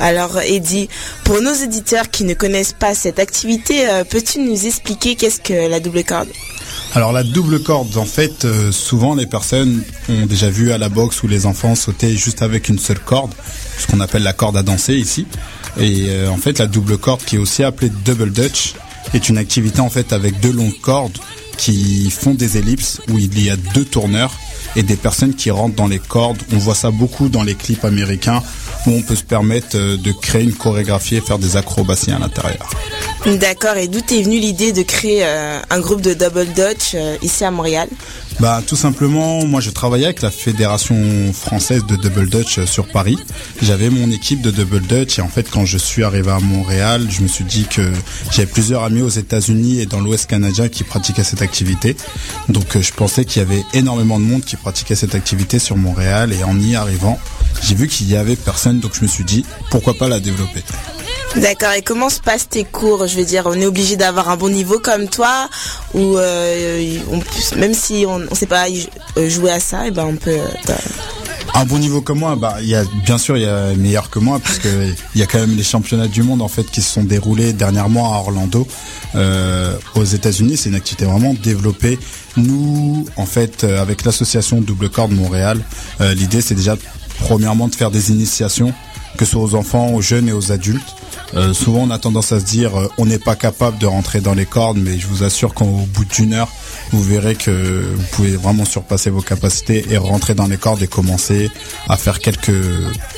Alors 0.00 0.40
Eddie, 0.40 0.88
pour 1.24 1.40
nos 1.40 1.52
éditeurs 1.52 2.10
qui 2.10 2.24
ne 2.24 2.34
connaissent 2.34 2.72
pas 2.72 2.94
cette 2.94 3.18
activité, 3.18 3.88
euh, 3.88 4.04
peux-tu 4.04 4.40
nous 4.40 4.66
expliquer 4.66 5.14
qu'est-ce 5.14 5.40
que 5.40 5.68
la 5.68 5.78
double 5.78 6.02
corde? 6.02 6.28
Alors 6.94 7.12
la 7.12 7.22
double 7.22 7.62
corde, 7.62 7.96
en 7.96 8.04
fait, 8.04 8.44
euh, 8.44 8.72
souvent 8.72 9.14
les 9.14 9.26
personnes 9.26 9.82
ont 10.08 10.26
déjà 10.26 10.50
vu 10.50 10.72
à 10.72 10.78
la 10.78 10.88
boxe 10.88 11.22
où 11.22 11.28
les 11.28 11.46
enfants 11.46 11.74
sautaient 11.74 12.16
juste 12.16 12.42
avec 12.42 12.68
une 12.68 12.78
seule 12.78 12.98
corde, 12.98 13.32
ce 13.78 13.86
qu'on 13.86 14.00
appelle 14.00 14.22
la 14.22 14.32
corde 14.32 14.56
à 14.56 14.62
danser 14.62 14.94
ici. 14.94 15.26
Et 15.78 16.06
euh, 16.08 16.28
en 16.28 16.36
fait, 16.36 16.58
la 16.58 16.66
double 16.66 16.98
corde, 16.98 17.22
qui 17.24 17.36
est 17.36 17.38
aussi 17.38 17.62
appelée 17.62 17.90
double 18.04 18.32
dutch, 18.32 18.74
est 19.12 19.28
une 19.28 19.38
activité 19.38 19.80
en 19.80 19.90
fait 19.90 20.12
avec 20.12 20.40
deux 20.40 20.52
longues 20.52 20.80
cordes 20.80 21.18
qui 21.56 22.10
font 22.10 22.34
des 22.34 22.58
ellipses 22.58 23.00
où 23.10 23.18
il 23.18 23.42
y 23.42 23.50
a 23.50 23.56
deux 23.56 23.84
tourneurs 23.84 24.32
et 24.76 24.82
des 24.82 24.96
personnes 24.96 25.34
qui 25.34 25.50
rentrent 25.50 25.76
dans 25.76 25.86
les 25.86 25.98
cordes. 25.98 26.38
On 26.52 26.58
voit 26.58 26.74
ça 26.74 26.90
beaucoup 26.90 27.28
dans 27.28 27.42
les 27.42 27.54
clips 27.54 27.84
américains 27.84 28.42
où 28.86 28.90
on 28.90 29.02
peut 29.02 29.16
se 29.16 29.22
permettre 29.22 29.76
euh, 29.76 29.96
de 29.96 30.12
créer 30.12 30.42
une 30.42 30.52
chorégraphie 30.52 31.16
et 31.16 31.20
faire 31.20 31.38
des 31.38 31.56
acrobaties 31.56 32.12
à 32.12 32.18
l'intérieur. 32.18 32.68
D'accord, 33.26 33.76
et 33.76 33.88
d'où 33.88 34.00
t'es 34.00 34.22
venue 34.22 34.38
l'idée 34.38 34.72
de 34.72 34.82
créer 34.82 35.24
euh, 35.24 35.58
un 35.70 35.80
groupe 35.80 36.02
de 36.02 36.12
double 36.12 36.46
dutch 36.54 36.94
euh, 36.94 37.16
ici 37.22 37.44
à 37.44 37.50
Montréal? 37.50 37.88
Bah 38.40 38.62
tout 38.66 38.76
simplement, 38.76 39.46
moi 39.46 39.60
je 39.60 39.70
travaillais 39.70 40.06
avec 40.06 40.20
la 40.20 40.30
fédération 40.30 40.96
française 41.32 41.84
de 41.86 41.96
double 41.96 42.28
dutch 42.28 42.58
euh, 42.58 42.66
sur 42.66 42.86
Paris. 42.88 43.16
J'avais 43.62 43.90
mon 43.90 44.10
équipe 44.10 44.42
de 44.42 44.50
double 44.50 44.80
dutch 44.80 45.18
et 45.18 45.22
en 45.22 45.28
fait 45.28 45.48
quand 45.48 45.64
je 45.64 45.78
suis 45.78 46.02
arrivé 46.02 46.30
à 46.30 46.40
Montréal, 46.40 47.06
je 47.08 47.22
me 47.22 47.28
suis 47.28 47.44
dit 47.44 47.64
que 47.64 47.92
j'avais 48.32 48.50
plusieurs 48.50 48.82
amis 48.82 49.02
aux 49.02 49.08
États-Unis 49.08 49.80
et 49.80 49.86
dans 49.86 50.00
l'Ouest 50.00 50.28
canadien 50.28 50.68
qui 50.68 50.82
pratiquaient 50.82 51.24
cette 51.24 51.42
activité. 51.42 51.96
Donc 52.48 52.76
euh, 52.76 52.82
je 52.82 52.92
pensais 52.92 53.24
qu'il 53.24 53.40
y 53.40 53.44
avait 53.44 53.64
énormément 53.72 54.18
de 54.18 54.24
monde 54.24 54.44
qui 54.44 54.56
pratiquait 54.56 54.96
cette 54.96 55.14
activité 55.14 55.58
sur 55.60 55.76
Montréal 55.76 56.32
et 56.32 56.42
en 56.42 56.58
y 56.58 56.74
arrivant, 56.74 57.20
j'ai 57.62 57.76
vu 57.76 57.86
qu'il 57.86 58.10
y 58.10 58.16
avait 58.16 58.36
personne 58.36 58.80
donc 58.80 58.94
je 58.94 59.02
me 59.02 59.06
suis 59.06 59.24
dit 59.24 59.44
pourquoi 59.70 59.94
pas 59.94 60.08
la 60.08 60.18
développer? 60.18 60.62
D'accord, 61.36 61.72
et 61.76 61.82
comment 61.82 62.10
se 62.10 62.20
passent 62.20 62.48
tes 62.48 62.64
cours? 62.64 63.06
Je 63.08 63.16
veux 63.16 63.24
dire, 63.24 63.44
on 63.46 63.54
est 63.54 63.66
obligé 63.66 63.96
d'avoir 63.96 64.28
un 64.28 64.36
bon 64.36 64.48
niveau 64.48 64.78
comme 64.78 65.08
toi 65.08 65.48
ou 65.92 66.16
euh, 66.16 66.98
on 67.10 67.20
même 67.58 67.74
si 67.74 68.04
on 68.08 68.20
ne 68.20 68.34
sait 68.34 68.46
pas 68.46 68.66
euh, 69.16 69.28
jouer 69.28 69.50
à 69.50 69.58
ça, 69.60 69.86
et 69.86 69.90
ben 69.90 70.04
on 70.06 70.16
peut... 70.16 70.30
euh, 70.30 70.46
t'as- 70.64 71.58
Un 71.60 71.64
bon 71.64 71.78
niveau 71.78 72.00
comme 72.00 72.20
moi, 72.20 72.36
bah 72.36 72.58
y 72.62 72.74
a 72.76 72.84
bien 73.04 73.18
sûr 73.18 73.36
il 73.36 73.42
y 73.42 73.46
a 73.46 73.74
meilleur 73.74 74.10
que 74.10 74.20
moi 74.20 74.38
puisque 74.42 74.68
il 75.14 75.20
y 75.20 75.22
a 75.24 75.26
quand 75.26 75.38
même 75.40 75.56
les 75.56 75.62
championnats 75.64 76.06
du 76.08 76.22
monde 76.22 76.40
en 76.40 76.48
fait 76.48 76.64
qui 76.70 76.80
se 76.82 76.92
sont 76.92 77.02
déroulés 77.04 77.52
dernièrement 77.52 78.14
à 78.14 78.18
Orlando 78.18 78.66
euh, 79.16 79.76
aux 79.96 80.04
États-Unis. 80.04 80.56
C'est 80.56 80.68
une 80.68 80.74
activité 80.76 81.04
vraiment 81.04 81.34
développée. 81.34 81.98
Nous 82.36 83.06
en 83.16 83.26
fait 83.26 83.64
euh, 83.64 83.82
avec 83.82 84.04
l'association 84.04 84.60
Double 84.60 84.88
Corde 84.88 85.12
Montréal, 85.12 85.60
l'idée 86.00 86.40
c'est 86.40 86.54
déjà 86.54 86.76
premièrement 87.20 87.66
de 87.68 87.74
faire 87.74 87.90
des 87.90 88.10
initiations 88.10 88.72
que 89.18 89.24
ce 89.24 89.32
soit 89.32 89.42
aux 89.42 89.54
enfants, 89.54 89.90
aux 89.92 90.00
jeunes 90.00 90.28
et 90.28 90.32
aux 90.32 90.50
adultes. 90.50 90.94
Euh, 91.34 91.52
souvent, 91.52 91.80
on 91.80 91.90
a 91.90 91.98
tendance 91.98 92.32
à 92.32 92.40
se 92.40 92.44
dire, 92.44 92.78
euh, 92.78 92.88
on 92.98 93.06
n'est 93.06 93.18
pas 93.18 93.36
capable 93.36 93.78
de 93.78 93.86
rentrer 93.86 94.20
dans 94.20 94.34
les 94.34 94.46
cordes, 94.46 94.78
mais 94.78 94.98
je 94.98 95.06
vous 95.06 95.22
assure 95.24 95.54
qu'au 95.54 95.64
bout 95.64 96.04
d'une 96.04 96.32
heure, 96.34 96.48
vous 96.92 97.02
verrez 97.02 97.34
que 97.34 97.84
vous 97.94 98.02
pouvez 98.12 98.36
vraiment 98.36 98.64
surpasser 98.64 99.10
vos 99.10 99.22
capacités 99.22 99.84
et 99.90 99.96
rentrer 99.96 100.34
dans 100.34 100.46
les 100.46 100.56
cordes 100.58 100.82
et 100.82 100.86
commencer 100.86 101.50
à 101.88 101.96
faire 101.96 102.20
quelques 102.20 102.52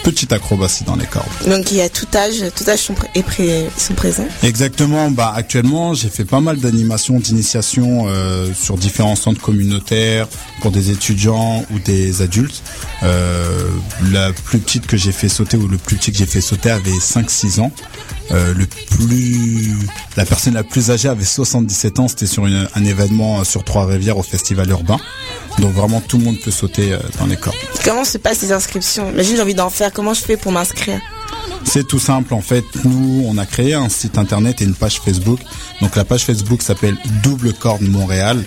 petites 0.04 0.32
acrobaties 0.32 0.84
dans 0.84 0.96
les 0.96 1.06
cordes. 1.06 1.26
Donc 1.48 1.70
il 1.72 1.78
y 1.78 1.80
a 1.80 1.88
tout 1.88 2.06
âge, 2.14 2.42
tout 2.56 2.68
âge 2.70 2.78
sont, 2.80 2.94
pré- 2.94 3.66
sont 3.76 3.94
présents. 3.94 4.26
Exactement. 4.42 5.10
Bah 5.10 5.32
actuellement, 5.36 5.94
j'ai 5.94 6.08
fait 6.08 6.24
pas 6.24 6.40
mal 6.40 6.58
d'animations, 6.58 7.18
d'initiation 7.18 8.04
euh, 8.06 8.52
sur 8.54 8.76
différents 8.78 9.16
centres 9.16 9.40
communautaires 9.40 10.28
pour 10.60 10.70
des 10.70 10.90
étudiants 10.90 11.64
ou 11.72 11.78
des 11.78 12.22
adultes. 12.22 12.62
Euh, 13.02 13.68
la 14.10 14.32
plus 14.32 14.58
petite 14.58 14.86
que 14.86 14.96
j'ai 14.96 15.12
fait 15.12 15.28
sauter 15.28 15.56
ou 15.56 15.68
le 15.68 15.78
plus 15.78 15.96
petit 15.96 16.12
que 16.12 16.18
j'ai 16.18 16.26
fait 16.26 16.40
sauter 16.40 16.70
avait 16.70 16.90
5-6 16.90 17.60
ans. 17.60 17.70
Euh, 18.32 18.52
le 18.54 18.66
plus, 18.66 19.76
la 20.16 20.24
personne 20.26 20.54
la 20.54 20.64
plus 20.64 20.90
âgée 20.90 21.08
avait 21.08 21.24
77 21.24 22.00
ans. 22.00 22.08
C'était 22.08 22.26
sur 22.26 22.46
une- 22.46 22.68
un 22.74 22.84
événement 22.84 23.40
euh, 23.40 23.44
sur 23.44 23.62
Trois-Rivières 23.64 24.18
au 24.18 24.22
Festival 24.24 24.68
urbain. 24.70 24.98
Donc 25.60 25.72
vraiment 25.74 26.00
tout 26.00 26.18
le 26.18 26.24
monde 26.24 26.36
peut 26.44 26.50
sauter 26.50 26.92
euh, 26.92 26.98
dans 27.18 27.26
les 27.26 27.36
cordes. 27.36 27.56
Comment 27.84 28.04
se 28.04 28.18
passent 28.18 28.42
les 28.42 28.52
inscriptions? 28.52 29.10
Imagine 29.12 29.36
j'ai 29.36 29.42
envie 29.42 29.54
d'en 29.54 29.70
faire, 29.70 29.92
comment 29.92 30.12
je 30.14 30.22
fais 30.22 30.36
pour 30.36 30.50
m'inscrire? 30.52 31.00
C'est 31.64 31.86
tout 31.86 31.98
simple 31.98 32.34
en 32.34 32.40
fait. 32.40 32.64
Nous, 32.84 33.24
on 33.26 33.38
a 33.38 33.46
créé 33.46 33.74
un 33.74 33.88
site 33.88 34.18
internet 34.18 34.60
et 34.60 34.64
une 34.64 34.74
page 34.74 35.00
Facebook. 35.04 35.40
Donc 35.80 35.94
la 35.96 36.04
page 36.04 36.24
Facebook 36.24 36.62
s'appelle 36.62 36.96
Double 37.22 37.52
Corde 37.54 37.82
Montréal. 37.82 38.44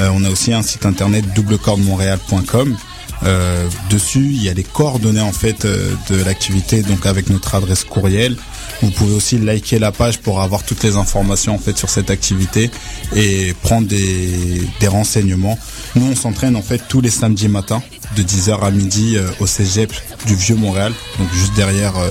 Euh, 0.00 0.08
on 0.12 0.24
a 0.24 0.30
aussi 0.30 0.52
un 0.52 0.62
site 0.62 0.86
internet 0.86 1.24
doublecordemontréal.com. 1.34 2.76
Euh, 3.24 3.68
dessus, 3.90 4.30
il 4.32 4.42
y 4.42 4.48
a 4.48 4.54
les 4.54 4.62
coordonnées 4.62 5.20
en 5.20 5.32
fait 5.32 5.64
euh, 5.64 5.92
de 6.08 6.22
l'activité, 6.22 6.82
donc 6.82 7.06
avec 7.06 7.28
notre 7.28 7.54
adresse 7.54 7.84
courriel. 7.84 8.36
Vous 8.82 8.90
pouvez 8.90 9.14
aussi 9.14 9.38
liker 9.38 9.78
la 9.78 9.92
page 9.92 10.20
pour 10.20 10.40
avoir 10.40 10.62
toutes 10.62 10.82
les 10.82 10.96
informations 10.96 11.54
en 11.54 11.58
fait 11.58 11.76
sur 11.76 11.90
cette 11.90 12.10
activité 12.10 12.70
et 13.14 13.54
prendre 13.62 13.86
des, 13.86 14.62
des 14.80 14.88
renseignements. 14.88 15.58
Nous, 15.96 16.06
on 16.10 16.16
s'entraîne 16.16 16.56
en 16.56 16.62
fait 16.62 16.82
tous 16.88 17.00
les 17.00 17.10
samedis 17.10 17.48
matins 17.48 17.82
de 18.16 18.22
10h 18.22 18.60
à 18.60 18.70
midi 18.70 19.16
euh, 19.16 19.28
au 19.40 19.46
Cégep 19.46 19.92
du 20.26 20.34
Vieux 20.34 20.56
Montréal, 20.56 20.92
donc 21.18 21.28
juste 21.32 21.54
derrière 21.54 21.96
euh, 21.96 22.08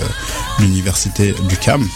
l'université 0.58 1.34
du 1.48 1.56
CAM. 1.56 1.86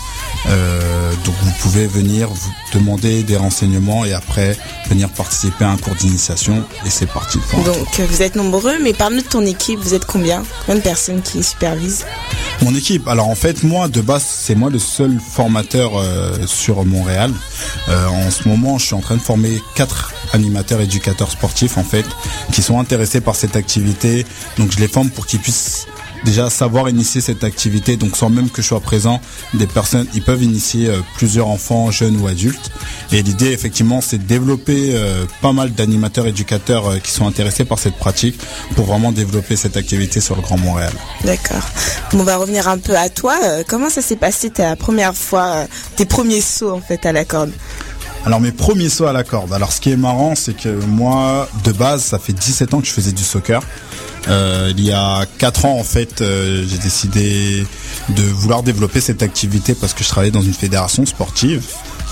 Euh, 0.46 1.12
donc 1.24 1.34
vous 1.42 1.52
pouvez 1.60 1.86
venir 1.86 2.28
vous 2.28 2.52
demander 2.74 3.22
des 3.22 3.36
renseignements 3.36 4.04
et 4.04 4.12
après 4.12 4.56
venir 4.88 5.08
participer 5.08 5.64
à 5.64 5.70
un 5.70 5.76
cours 5.76 5.94
d'initiation 5.94 6.64
et 6.84 6.90
c'est 6.90 7.06
parti. 7.06 7.38
Pour 7.50 7.62
Donc 7.64 8.00
euh, 8.00 8.06
vous 8.08 8.22
êtes 8.22 8.36
nombreux, 8.36 8.78
mais 8.82 8.92
de 8.92 9.20
ton 9.20 9.44
équipe, 9.46 9.78
vous 9.80 9.94
êtes 9.94 10.04
combien? 10.04 10.42
Combien 10.66 10.76
de 10.76 10.84
personnes 10.84 11.22
qui 11.22 11.42
supervisent? 11.42 12.04
Mon 12.62 12.74
équipe, 12.74 13.08
alors 13.08 13.28
en 13.28 13.34
fait 13.34 13.62
moi 13.62 13.88
de 13.88 14.00
base 14.00 14.24
c'est 14.26 14.54
moi 14.54 14.70
le 14.70 14.78
seul 14.78 15.18
formateur 15.20 15.92
euh, 15.96 16.46
sur 16.46 16.84
Montréal. 16.84 17.32
Euh, 17.88 18.06
en 18.06 18.30
ce 18.30 18.48
moment 18.48 18.78
je 18.78 18.86
suis 18.86 18.94
en 18.94 19.00
train 19.00 19.16
de 19.16 19.22
former 19.22 19.60
quatre 19.74 20.12
animateurs 20.32 20.80
éducateurs 20.80 21.30
sportifs 21.30 21.78
en 21.78 21.84
fait 21.84 22.06
qui 22.52 22.62
sont 22.62 22.78
intéressés 22.78 23.20
par 23.20 23.36
cette 23.36 23.56
activité. 23.56 24.26
Donc 24.58 24.72
je 24.72 24.78
les 24.78 24.88
forme 24.88 25.10
pour 25.10 25.26
qu'ils 25.26 25.40
puissent 25.40 25.86
déjà 26.24 26.50
savoir 26.50 26.88
initier 26.88 27.20
cette 27.20 27.44
activité. 27.44 27.96
Donc 27.96 28.16
sans 28.16 28.30
même 28.30 28.50
que 28.50 28.62
je 28.62 28.68
sois 28.68 28.80
présent, 28.80 29.20
des 29.54 29.66
personnes, 29.66 30.06
ils 30.14 30.22
peuvent 30.22 30.42
initier 30.42 30.88
euh, 30.88 31.00
plusieurs 31.16 31.48
enfants, 31.48 31.90
jeunes 31.90 32.20
ou 32.20 32.26
adultes. 32.26 32.70
Et 33.12 33.22
l'idée 33.22 33.52
effectivement, 33.52 34.00
c'est 34.00 34.18
de 34.18 34.24
développer 34.24 34.92
euh, 34.94 35.26
pas 35.40 35.52
mal 35.52 35.72
d'animateurs, 35.72 36.26
éducateurs 36.26 36.88
euh, 36.88 36.98
qui 36.98 37.10
sont 37.10 37.26
intéressés 37.26 37.64
par 37.64 37.78
cette 37.78 37.96
pratique 37.96 38.38
pour 38.74 38.86
vraiment 38.86 39.12
développer 39.12 39.56
cette 39.56 39.76
activité 39.76 40.20
sur 40.20 40.36
le 40.36 40.42
Grand 40.42 40.58
Montréal. 40.58 40.92
D'accord. 41.24 41.68
Bon, 42.12 42.20
on 42.20 42.24
va 42.24 42.36
revenir 42.36 42.68
un 42.68 42.78
peu 42.78 42.96
à 42.96 43.08
toi. 43.08 43.36
Comment 43.68 43.90
ça 43.90 44.02
s'est 44.02 44.16
passé 44.16 44.50
ta 44.50 44.76
première 44.76 45.14
fois, 45.14 45.66
tes 45.96 46.06
premiers 46.06 46.40
sauts 46.40 46.72
en 46.72 46.80
fait 46.80 47.04
à 47.06 47.12
la 47.12 47.24
corde? 47.24 47.52
Alors 48.26 48.40
mes 48.40 48.52
premiers 48.52 48.88
sauts 48.88 49.06
à 49.06 49.12
la 49.12 49.22
corde. 49.22 49.52
Alors 49.52 49.72
ce 49.72 49.80
qui 49.80 49.90
est 49.90 49.96
marrant, 49.96 50.34
c'est 50.34 50.56
que 50.56 50.70
moi, 50.86 51.46
de 51.64 51.72
base, 51.72 52.02
ça 52.02 52.18
fait 52.18 52.32
17 52.32 52.72
ans 52.72 52.80
que 52.80 52.86
je 52.86 52.92
faisais 52.92 53.12
du 53.12 53.22
soccer. 53.22 53.60
Euh, 54.28 54.72
il 54.76 54.84
y 54.84 54.92
a 54.92 55.26
4 55.38 55.64
ans, 55.66 55.78
en 55.78 55.84
fait, 55.84 56.20
euh, 56.22 56.64
j'ai 56.68 56.78
décidé 56.78 57.66
de 58.10 58.22
vouloir 58.22 58.62
développer 58.62 59.00
cette 59.00 59.22
activité 59.22 59.74
parce 59.74 59.92
que 59.92 60.02
je 60.02 60.08
travaillais 60.08 60.30
dans 60.32 60.42
une 60.42 60.54
fédération 60.54 61.04
sportive 61.04 61.64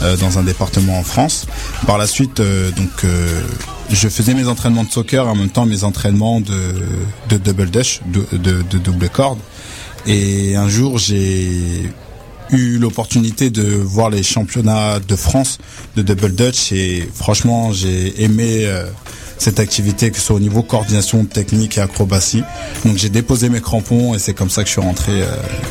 euh, 0.02 0.16
dans 0.18 0.38
un 0.38 0.42
département 0.42 0.98
en 0.98 1.02
France. 1.04 1.46
Par 1.86 1.96
la 1.98 2.06
suite, 2.06 2.40
euh, 2.40 2.70
donc, 2.72 3.04
euh, 3.04 3.40
je 3.90 4.08
faisais 4.08 4.34
mes 4.34 4.46
entraînements 4.46 4.84
de 4.84 4.90
soccer 4.90 5.24
et 5.24 5.28
en 5.28 5.34
même 5.34 5.50
temps 5.50 5.64
mes 5.66 5.84
entraînements 5.84 6.40
de, 6.40 6.74
de 7.30 7.36
double 7.38 7.70
dash, 7.70 8.00
de, 8.06 8.26
de- 8.36 8.62
de 8.62 8.78
double 8.78 9.08
corde. 9.08 9.38
Et 10.06 10.56
un 10.56 10.68
jour, 10.68 10.98
j'ai 10.98 11.90
eu 12.50 12.78
l'opportunité 12.78 13.48
de 13.50 13.62
voir 13.62 14.10
les 14.10 14.22
championnats 14.22 14.98
de 15.00 15.16
France 15.16 15.58
de 15.96 16.02
double 16.02 16.34
dutch 16.34 16.72
et 16.72 17.08
franchement 17.14 17.72
j'ai 17.72 18.22
aimé 18.22 18.64
euh, 18.66 18.84
cette 19.42 19.60
activité 19.60 20.10
que 20.10 20.16
ce 20.16 20.22
soit 20.22 20.36
au 20.36 20.40
niveau 20.40 20.62
coordination 20.62 21.24
technique 21.24 21.78
et 21.78 21.80
acrobatie 21.80 22.42
donc 22.84 22.96
j'ai 22.96 23.08
déposé 23.08 23.48
mes 23.48 23.60
crampons 23.60 24.14
et 24.14 24.18
c'est 24.18 24.34
comme 24.34 24.50
ça 24.50 24.62
que 24.62 24.68
je 24.68 24.72
suis 24.72 24.80
rentré 24.80 25.12
euh, 25.22 25.26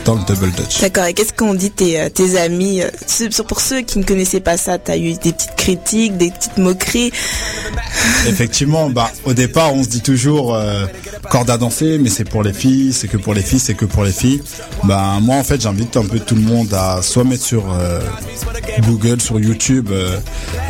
dans 0.05 0.15
le 0.15 0.21
double 0.25 0.51
dutch 0.51 0.81
D'accord. 0.81 1.05
Et 1.05 1.13
qu'est-ce 1.13 1.33
qu'ont 1.33 1.53
dit 1.53 1.71
tes, 1.71 1.99
euh, 1.99 2.09
tes 2.09 2.37
amis 2.37 2.81
euh, 2.81 2.89
Pour 3.47 3.61
ceux 3.61 3.81
qui 3.81 3.99
ne 3.99 4.03
connaissaient 4.03 4.39
pas 4.39 4.57
ça, 4.57 4.77
t'as 4.77 4.97
eu 4.97 5.13
des 5.13 5.31
petites 5.31 5.55
critiques, 5.55 6.17
des 6.17 6.31
petites 6.31 6.57
moqueries? 6.57 7.11
Effectivement, 8.27 8.89
bah 8.89 9.11
au 9.25 9.33
départ 9.33 9.73
on 9.73 9.83
se 9.83 9.89
dit 9.89 10.01
toujours 10.01 10.55
euh, 10.55 10.85
corde 11.31 11.49
à 11.49 11.57
danser, 11.57 11.97
mais 11.97 12.09
c'est 12.09 12.25
pour 12.25 12.43
les 12.43 12.51
filles, 12.51 12.91
c'est 12.91 13.07
que 13.07 13.15
pour 13.15 13.33
les 13.33 13.41
filles, 13.41 13.59
c'est 13.59 13.73
que 13.73 13.85
pour 13.85 14.03
les 14.03 14.11
filles. 14.11 14.41
Bah 14.83 15.17
moi 15.21 15.37
en 15.37 15.43
fait 15.43 15.61
j'invite 15.61 15.95
un 15.95 16.03
peu 16.03 16.19
tout 16.19 16.35
le 16.35 16.41
monde 16.41 16.73
à 16.73 17.01
soit 17.01 17.23
mettre 17.23 17.43
sur 17.43 17.71
euh, 17.71 18.01
Google, 18.81 19.21
sur 19.21 19.39
YouTube, 19.39 19.91
euh, 19.91 20.19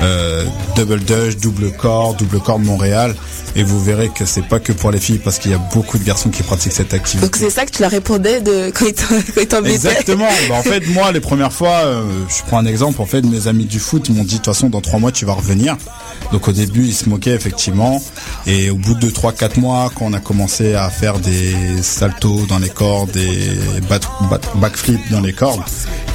euh, 0.02 0.46
double 0.76 1.00
dash, 1.00 1.38
double 1.38 1.72
corde, 1.72 2.18
double 2.18 2.40
corde 2.42 2.64
Montréal, 2.64 3.16
et 3.56 3.64
vous 3.64 3.84
verrez 3.84 4.10
que 4.10 4.24
c'est 4.24 4.48
pas 4.48 4.60
que 4.60 4.72
pour 4.72 4.92
les 4.92 5.00
filles 5.00 5.18
parce 5.18 5.40
qu'il 5.40 5.50
y 5.50 5.56
a 5.56 5.62
beaucoup 5.74 5.98
de 5.98 6.04
garçons 6.04 6.30
qui 6.30 6.44
pratiquent 6.44 6.74
cette 6.74 6.94
activité. 6.94 7.26
Donc 7.26 7.38
c'est 7.38 7.50
ça 7.50 7.66
que 7.66 7.72
tu 7.72 7.82
leur 7.82 7.90
répondais 7.90 8.40
de 8.40 8.70
quand 8.70 8.86
ils 8.86 9.48
t'embêtaient. 9.48 9.74
Exactement. 9.74 10.30
Bah, 10.48 10.56
en 10.60 10.64
fait, 10.64 10.86
moi, 10.90 11.12
les 11.12 11.22
premières 11.22 11.54
fois, 11.54 11.82
je 12.30 12.44
prends 12.46 12.60
un 12.60 12.68
exemple. 12.68 13.02
En 13.02 13.08
fait, 13.08 13.24
mes 13.24 13.48
amis 13.48 13.66
du 13.66 13.80
foot 13.80 14.10
m'ont 14.10 14.24
dit 14.24 14.36
de 14.36 14.36
toute 14.36 14.46
façon, 14.46 14.70
dans 14.70 14.82
trois 14.82 15.00
mois, 15.00 15.12
tu 15.12 15.26
vas 15.26 15.34
revenir. 15.34 15.76
Donc 16.32 16.48
au 16.48 16.52
début, 16.52 16.86
ils 16.86 16.94
se 16.94 17.10
moquaient 17.10 17.34
effectivement. 17.34 18.02
Et 18.46 18.70
au 18.70 18.76
bout 18.76 18.94
de 18.94 19.10
trois, 19.10 19.34
quatre 19.34 19.58
mois, 19.58 19.92
quand 19.94 20.06
on 20.06 20.14
a 20.14 20.20
commencé 20.20 20.51
à 20.60 20.90
faire 20.90 21.20
des 21.20 21.82
saltos 21.82 22.46
dans 22.48 22.60
les 22.60 22.70
cordes, 22.70 23.12
des 23.12 23.58
backflips 24.56 25.10
dans 25.10 25.22
les 25.22 25.34
cordes, 25.34 25.62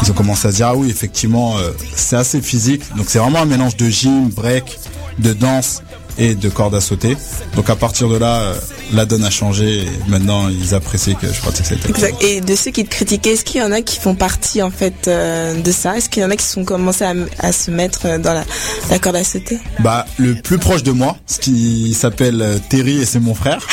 ils 0.03 0.11
ont 0.11 0.15
commencé 0.15 0.49
à 0.49 0.51
se 0.51 0.57
dire 0.57 0.69
ah 0.69 0.77
oui, 0.77 0.91
effectivement, 0.91 1.57
euh, 1.59 1.71
c'est 1.95 2.17
assez 2.17 2.43
physique. 2.43 2.83
Donc 2.97 3.07
c'est 3.09 3.19
vraiment 3.19 3.41
un 3.41 3.47
mélange 3.47 3.77
de 3.77 3.89
gym, 3.89 4.29
break, 4.29 4.79
de 5.19 5.33
danse 5.33 5.83
et 6.19 6.35
de 6.35 6.49
corde 6.49 6.75
à 6.75 6.81
sauter. 6.81 7.17
Donc 7.55 7.71
à 7.71 7.77
partir 7.77 8.09
de 8.09 8.17
là, 8.17 8.41
euh, 8.41 8.55
la 8.93 9.05
donne 9.05 9.25
a 9.25 9.31
changé 9.31 9.81
et 9.81 9.89
maintenant 10.09 10.49
ils 10.49 10.75
apprécient 10.75 11.15
que 11.15 11.27
je 11.27 11.41
pratique 11.41 11.67
cette. 11.67 11.89
Exact. 11.89 12.23
Et 12.23 12.41
de 12.41 12.55
ceux 12.55 12.71
qui 12.71 12.85
te 12.85 12.91
critiquaient, 12.91 13.33
est-ce 13.33 13.45
qu'il 13.45 13.61
y 13.61 13.65
en 13.65 13.73
a 13.73 13.83
qui 13.83 13.99
font 13.99 14.15
partie 14.15 14.63
en 14.63 14.71
fait 14.71 15.09
euh, 15.09 15.61
de 15.61 15.73
ça? 15.73 15.97
Est-ce 15.97 16.09
qu'il 16.09 16.23
y 16.23 16.27
en 16.27 16.31
a 16.31 16.37
qui 16.37 16.45
sont 16.45 16.65
commencés 16.65 17.05
à, 17.39 17.53
se 17.53 17.71
mettre 17.71 18.07
euh, 18.07 18.19
dans 18.19 18.33
la, 18.33 18.45
la 18.91 18.99
corde 18.99 19.17
à 19.17 19.25
sauter? 19.25 19.59
Bah, 19.81 20.07
le 20.19 20.35
plus 20.35 20.59
proche 20.59 20.83
de 20.83 20.93
moi, 20.93 21.17
ce 21.27 21.39
qui 21.39 21.95
s'appelle 21.95 22.61
Terry 22.69 22.99
et 23.03 23.07
c'est 23.07 23.21
mon 23.21 23.35
frère. 23.35 23.67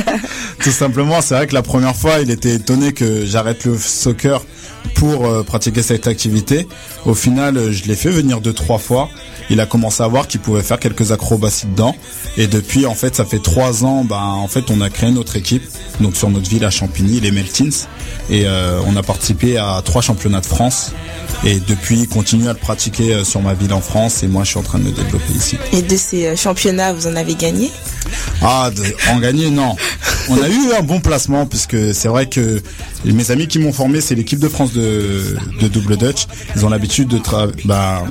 Tout 0.62 0.70
simplement, 0.70 1.20
c'est 1.20 1.34
vrai 1.34 1.46
que 1.46 1.54
la 1.54 1.62
première 1.62 1.96
fois, 1.96 2.20
il 2.20 2.30
était 2.30 2.54
étonné 2.54 2.92
que 2.92 3.24
j'arrête 3.24 3.64
le 3.64 3.78
soccer 3.78 4.42
pour 4.94 5.26
euh, 5.26 5.42
pratiquer 5.42 5.82
cette 5.82 6.06
activité. 6.06 6.68
Au 7.06 7.14
final, 7.14 7.56
euh, 7.56 7.72
je 7.72 7.84
l'ai 7.84 7.96
fait 7.96 8.10
venir 8.10 8.40
deux, 8.40 8.52
trois 8.52 8.78
fois. 8.78 9.08
Il 9.48 9.60
a 9.60 9.66
commencé 9.66 10.02
à 10.02 10.06
voir 10.06 10.28
qu'il 10.28 10.40
pouvait 10.40 10.62
faire 10.62 10.78
quelques 10.78 11.10
acrobaties 11.12 11.66
dedans. 11.66 11.96
Et 12.36 12.46
depuis, 12.46 12.86
en 12.86 12.94
fait, 12.94 13.16
ça 13.16 13.24
fait 13.24 13.42
trois 13.42 13.84
ans, 13.84 14.04
bah, 14.04 14.20
en 14.20 14.46
fait, 14.46 14.70
on 14.70 14.80
a 14.80 14.90
créé 14.90 15.10
notre 15.10 15.36
équipe. 15.36 15.62
Donc, 16.00 16.16
sur 16.16 16.30
notre 16.30 16.48
ville 16.48 16.64
à 16.64 16.70
Champigny, 16.70 17.20
les 17.20 17.30
Meltins. 17.30 17.86
Et 18.28 18.44
euh, 18.44 18.80
on 18.86 18.94
a 18.96 19.02
participé 19.02 19.56
à 19.58 19.80
trois 19.84 20.02
championnats 20.02 20.40
de 20.40 20.46
France. 20.46 20.92
Et 21.44 21.58
depuis, 21.60 22.00
il 22.00 22.08
continue 22.08 22.48
à 22.48 22.52
le 22.52 22.58
pratiquer 22.58 23.24
sur 23.24 23.40
ma 23.40 23.54
ville 23.54 23.72
en 23.72 23.80
France. 23.80 24.22
Et 24.22 24.28
moi, 24.28 24.44
je 24.44 24.50
suis 24.50 24.58
en 24.58 24.62
train 24.62 24.78
de 24.78 24.84
me 24.84 24.92
développer 24.92 25.32
ici. 25.34 25.56
Et 25.72 25.82
de 25.82 25.96
ces 25.96 26.36
championnats, 26.36 26.92
vous 26.92 27.06
en 27.06 27.16
avez 27.16 27.34
gagné? 27.34 27.70
Ah, 28.42 28.70
de, 28.74 28.82
en 29.10 29.18
gagner, 29.18 29.50
non. 29.50 29.74
On 30.28 30.40
a 30.40 30.48
eu 30.48 30.72
un 30.78 30.82
bon 30.82 31.00
placement 31.00 31.46
puisque 31.46 31.94
c'est 31.94 32.08
vrai 32.08 32.26
que 32.26 32.62
mes 33.04 33.30
amis 33.30 33.48
qui 33.48 33.58
m'ont 33.58 33.72
formé, 33.72 34.00
c'est 34.00 34.14
l'équipe 34.14 34.38
de 34.38 34.48
France 34.48 34.72
de, 34.72 35.36
de 35.60 35.68
double 35.68 35.96
Dutch. 35.96 36.26
Ils 36.54 36.64
ont 36.66 36.68
l'habitude 36.68 37.08
de, 37.08 37.20
bah, 37.64 38.02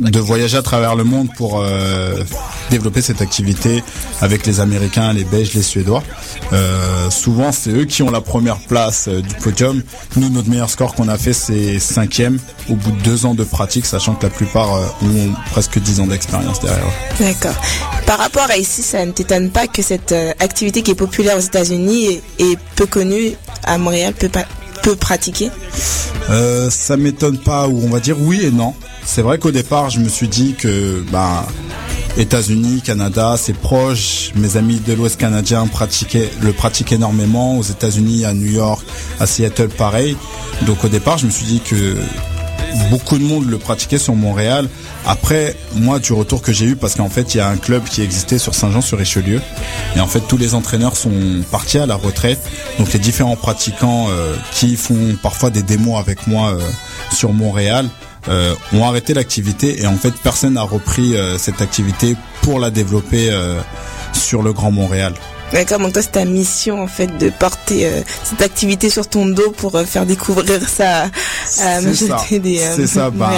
de 0.00 0.18
voyager 0.20 0.56
à 0.56 0.62
travers 0.62 0.94
le 0.94 1.04
monde 1.04 1.28
pour 1.36 1.60
euh, 1.60 2.22
développer 2.70 3.02
cette 3.02 3.20
activité 3.20 3.82
avec 4.20 4.46
les 4.46 4.60
Américains, 4.60 5.12
les 5.12 5.24
Belges, 5.24 5.54
les 5.54 5.62
Suédois. 5.62 6.02
Euh, 6.52 7.10
souvent, 7.10 7.52
c'est 7.52 7.70
eux 7.70 7.84
qui 7.84 8.02
ont 8.02 8.10
la 8.10 8.20
première 8.20 8.58
place 8.58 9.08
euh, 9.08 9.20
du 9.20 9.34
podium. 9.34 9.82
Nous, 10.16 10.28
notre 10.30 10.48
meilleur 10.48 10.70
score 10.70 10.94
qu'on 10.94 11.08
a 11.08 11.18
fait, 11.18 11.32
c'est 11.32 11.78
cinquième 11.78 12.38
au 12.68 12.74
bout 12.74 12.92
de 12.92 13.02
deux 13.02 13.26
ans 13.26 13.34
de 13.34 13.44
pratique, 13.44 13.86
sachant 13.86 14.14
que 14.14 14.24
la 14.26 14.30
plupart 14.30 14.74
euh, 14.74 14.86
ont 15.02 15.32
presque 15.50 15.78
dix 15.78 16.00
ans 16.00 16.06
d'expérience 16.06 16.60
derrière. 16.60 16.84
D'accord. 17.18 17.60
Par 18.06 18.18
rapport 18.18 18.46
à 18.50 18.56
ici, 18.56 18.82
ça 18.82 19.04
ne 19.04 19.12
t'étonne 19.12 19.50
pas 19.50 19.66
que 19.66 19.82
cette 19.82 20.12
euh, 20.12 20.32
activité 20.38 20.82
qui 20.82 20.92
est 20.92 20.96
populaire 20.96 21.36
aux 21.36 21.40
États-Unis 21.40 22.20
et, 22.38 22.44
et 22.44 22.58
peu 22.76 22.86
connue 22.86 23.32
à 23.64 23.78
Montréal? 23.78 24.14
Peut 24.20 24.28
pas 24.28 24.44
peut 24.82 24.96
pratiquer 24.96 25.50
Euh, 26.30 26.70
ça 26.70 26.96
m'étonne 26.96 27.38
pas, 27.38 27.66
ou 27.66 27.82
on 27.84 27.90
va 27.90 27.98
dire 27.98 28.16
oui 28.20 28.40
et 28.44 28.50
non. 28.50 28.74
C'est 29.04 29.22
vrai 29.22 29.38
qu'au 29.38 29.50
départ, 29.50 29.90
je 29.90 29.98
me 29.98 30.08
suis 30.08 30.28
dit 30.28 30.54
que, 30.54 31.02
bah, 31.10 31.44
États-Unis, 32.16 32.82
Canada, 32.82 33.34
c'est 33.36 33.56
proche. 33.56 34.30
Mes 34.36 34.56
amis 34.56 34.78
de 34.78 34.92
l'Ouest 34.92 35.18
canadien 35.18 35.66
pratiquaient, 35.66 36.30
le 36.40 36.52
pratiquent 36.52 36.92
énormément. 36.92 37.58
Aux 37.58 37.62
États-Unis, 37.62 38.24
à 38.24 38.32
New 38.32 38.50
York, 38.52 38.84
à 39.18 39.26
Seattle, 39.26 39.68
pareil. 39.68 40.16
Donc 40.66 40.84
au 40.84 40.88
départ, 40.88 41.18
je 41.18 41.26
me 41.26 41.30
suis 41.30 41.46
dit 41.46 41.60
que 41.60 41.96
beaucoup 42.90 43.18
de 43.18 43.24
monde 43.24 43.48
le 43.48 43.58
pratiquait 43.58 43.98
sur 43.98 44.14
Montréal. 44.14 44.68
Après, 45.06 45.56
moi, 45.74 45.98
du 45.98 46.12
retour 46.12 46.42
que 46.42 46.52
j'ai 46.52 46.66
eu, 46.66 46.76
parce 46.76 46.94
qu'en 46.94 47.08
fait, 47.08 47.34
il 47.34 47.38
y 47.38 47.40
a 47.40 47.48
un 47.48 47.56
club 47.56 47.84
qui 47.84 48.02
existait 48.02 48.38
sur 48.38 48.54
Saint-Jean-sur-Richelieu. 48.54 49.40
Et 49.96 50.00
en 50.00 50.06
fait, 50.06 50.20
tous 50.20 50.36
les 50.36 50.54
entraîneurs 50.54 50.96
sont 50.96 51.12
partis 51.50 51.78
à 51.78 51.86
la 51.86 51.94
retraite. 51.96 52.40
Donc, 52.78 52.92
les 52.92 52.98
différents 52.98 53.36
pratiquants 53.36 54.06
euh, 54.10 54.34
qui 54.52 54.76
font 54.76 55.16
parfois 55.22 55.50
des 55.50 55.62
démos 55.62 55.98
avec 55.98 56.26
moi 56.26 56.50
euh, 56.50 56.60
sur 57.12 57.32
Montréal 57.32 57.88
euh, 58.28 58.54
ont 58.72 58.84
arrêté 58.84 59.14
l'activité. 59.14 59.82
Et 59.82 59.86
en 59.86 59.96
fait, 59.96 60.12
personne 60.22 60.54
n'a 60.54 60.62
repris 60.62 61.14
cette 61.38 61.62
activité 61.62 62.16
pour 62.42 62.60
la 62.60 62.70
développer 62.70 63.30
sur 64.12 64.42
le 64.42 64.52
Grand 64.52 64.70
Montréal. 64.70 65.14
D'accord, 65.52 65.78
donc 65.80 65.92
toi 65.92 66.02
c'est 66.02 66.12
ta 66.12 66.24
mission 66.24 66.82
en 66.82 66.86
fait 66.86 67.08
de 67.18 67.28
porter 67.30 67.86
euh, 67.86 68.02
cette 68.22 68.42
activité 68.42 68.88
sur 68.88 69.08
ton 69.08 69.26
dos 69.26 69.50
pour 69.50 69.74
euh, 69.74 69.84
faire 69.84 70.06
découvrir 70.06 70.60
ça 70.68 71.02
à 71.58 71.80
la 71.80 71.80
C'est 71.80 72.06
majorité 72.08 72.38
des 72.38 72.60
euh, 72.60 72.72
C'est 72.76 72.86
ça, 72.86 73.10
bah. 73.14 73.32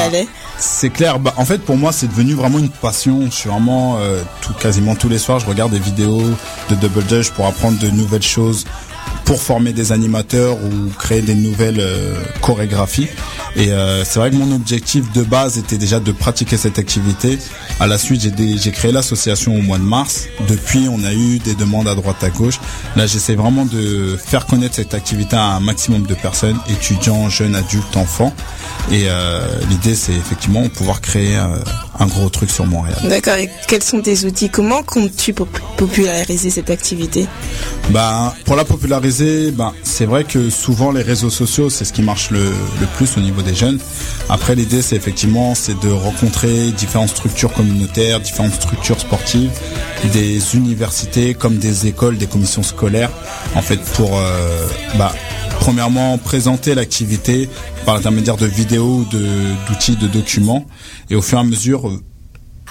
C'est 0.58 0.90
clair. 0.90 1.18
Bah, 1.18 1.34
en 1.36 1.44
fait, 1.44 1.58
pour 1.58 1.76
moi, 1.76 1.92
c'est 1.92 2.06
devenu 2.06 2.34
vraiment 2.34 2.58
une 2.58 2.68
passion. 2.68 3.22
Je 3.26 3.30
suis 3.30 3.48
vraiment 3.48 3.96
euh, 3.98 4.22
tout, 4.40 4.52
quasiment 4.54 4.94
tous 4.94 5.08
les 5.08 5.18
soirs, 5.18 5.40
je 5.40 5.46
regarde 5.46 5.72
des 5.72 5.78
vidéos 5.78 6.22
de 6.68 6.74
Double 6.76 7.02
Dutch 7.04 7.30
pour 7.30 7.46
apprendre 7.46 7.78
de 7.78 7.88
nouvelles 7.88 8.22
choses, 8.22 8.64
pour 9.24 9.42
former 9.42 9.72
des 9.72 9.92
animateurs 9.92 10.56
ou 10.56 10.90
créer 10.98 11.22
des 11.22 11.34
nouvelles 11.34 11.80
euh, 11.80 12.14
chorégraphies. 12.40 13.08
Et 13.54 13.70
euh, 13.70 14.04
c'est 14.04 14.18
vrai 14.18 14.30
que 14.30 14.36
mon 14.36 14.50
objectif 14.54 15.12
de 15.12 15.22
base 15.22 15.58
était 15.58 15.76
déjà 15.76 16.00
de 16.00 16.10
pratiquer 16.10 16.56
cette 16.56 16.78
activité. 16.78 17.38
À 17.80 17.86
la 17.86 17.98
suite, 17.98 18.22
j'ai 18.38 18.70
créé 18.70 18.92
l'association 18.92 19.54
au 19.56 19.60
mois 19.60 19.78
de 19.78 19.84
mars. 19.84 20.24
Depuis, 20.48 20.88
on 20.90 21.04
a 21.04 21.12
eu 21.12 21.38
des 21.38 21.54
demandes 21.54 21.86
à 21.86 21.94
droite 21.94 22.22
à 22.24 22.30
gauche. 22.30 22.58
Là, 22.96 23.06
j'essaie 23.06 23.34
vraiment 23.34 23.66
de 23.66 24.16
faire 24.16 24.46
connaître 24.46 24.76
cette 24.76 24.94
activité 24.94 25.36
à 25.36 25.56
un 25.56 25.60
maximum 25.60 26.02
de 26.06 26.14
personnes, 26.14 26.58
étudiants, 26.70 27.28
jeunes, 27.28 27.54
adultes, 27.54 27.96
enfants. 27.96 28.34
Et 28.90 29.04
euh, 29.06 29.40
l'idée, 29.68 29.94
c'est 29.94 30.14
effectivement 30.14 30.66
pouvoir 30.68 31.00
créer 31.00 31.36
euh, 31.36 31.56
un 31.98 32.06
gros 32.06 32.28
truc 32.30 32.50
sur 32.50 32.66
Montréal. 32.66 32.98
D'accord. 33.04 33.34
Et 33.34 33.50
quels 33.68 33.82
sont 33.82 34.00
tes 34.00 34.24
outils? 34.24 34.48
Comment 34.48 34.82
comptes-tu 34.82 35.34
pop- 35.34 35.60
populariser 35.76 36.50
cette 36.50 36.70
activité? 36.70 37.28
Bah, 37.90 38.34
pour 38.44 38.56
la 38.56 38.64
populariser, 38.64 39.50
bah, 39.50 39.72
c'est 39.82 40.06
vrai 40.06 40.24
que 40.24 40.50
souvent 40.50 40.90
les 40.90 41.02
réseaux 41.02 41.30
sociaux, 41.30 41.68
c'est 41.70 41.84
ce 41.84 41.92
qui 41.92 42.02
marche 42.02 42.30
le, 42.30 42.44
le 42.80 42.86
plus 42.96 43.16
au 43.16 43.20
niveau 43.20 43.41
des 43.42 43.54
jeunes. 43.54 43.78
Après, 44.28 44.54
l'idée, 44.54 44.82
c'est 44.82 44.96
effectivement, 44.96 45.54
c'est 45.54 45.78
de 45.80 45.90
rencontrer 45.90 46.70
différentes 46.72 47.10
structures 47.10 47.52
communautaires, 47.52 48.20
différentes 48.20 48.54
structures 48.54 49.00
sportives, 49.00 49.50
des 50.12 50.56
universités 50.56 51.34
comme 51.34 51.58
des 51.58 51.86
écoles, 51.86 52.18
des 52.18 52.26
commissions 52.26 52.62
scolaires, 52.62 53.10
en 53.54 53.62
fait, 53.62 53.80
pour, 53.94 54.16
euh, 54.16 54.66
bah, 54.96 55.12
premièrement, 55.60 56.18
présenter 56.18 56.74
l'activité 56.74 57.48
par 57.84 57.94
l'intermédiaire 57.94 58.36
de 58.36 58.46
vidéos, 58.46 59.04
d'outils, 59.68 59.96
de 59.96 60.06
documents, 60.06 60.66
et 61.10 61.14
au 61.14 61.22
fur 61.22 61.38
et 61.38 61.40
à 61.40 61.44
mesure, 61.44 61.88
euh, 61.88 62.02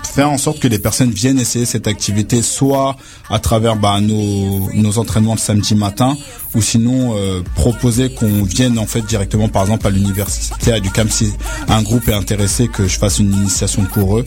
faire 0.03 0.29
en 0.29 0.37
sorte 0.37 0.59
que 0.59 0.67
les 0.67 0.79
personnes 0.79 1.11
viennent 1.11 1.39
essayer 1.39 1.65
cette 1.65 1.87
activité 1.87 2.41
soit 2.41 2.97
à 3.29 3.39
travers 3.39 3.75
bah, 3.75 3.99
nos, 4.01 4.69
nos 4.73 4.97
entraînements 4.97 5.33
le 5.33 5.39
samedi 5.39 5.75
matin 5.75 6.17
ou 6.53 6.61
sinon 6.61 7.15
euh, 7.15 7.41
proposer 7.55 8.09
qu'on 8.13 8.43
vienne 8.43 8.77
en 8.77 8.85
fait 8.85 9.01
directement 9.01 9.47
par 9.47 9.63
exemple 9.63 9.87
à 9.87 9.89
l'université 9.89 10.73
à 10.73 10.79
Ducam 10.79 11.09
si 11.09 11.33
un 11.67 11.81
groupe 11.81 12.07
est 12.09 12.13
intéressé 12.13 12.67
que 12.67 12.87
je 12.87 12.97
fasse 12.97 13.19
une 13.19 13.33
initiation 13.33 13.83
pour 13.83 14.17
eux 14.17 14.25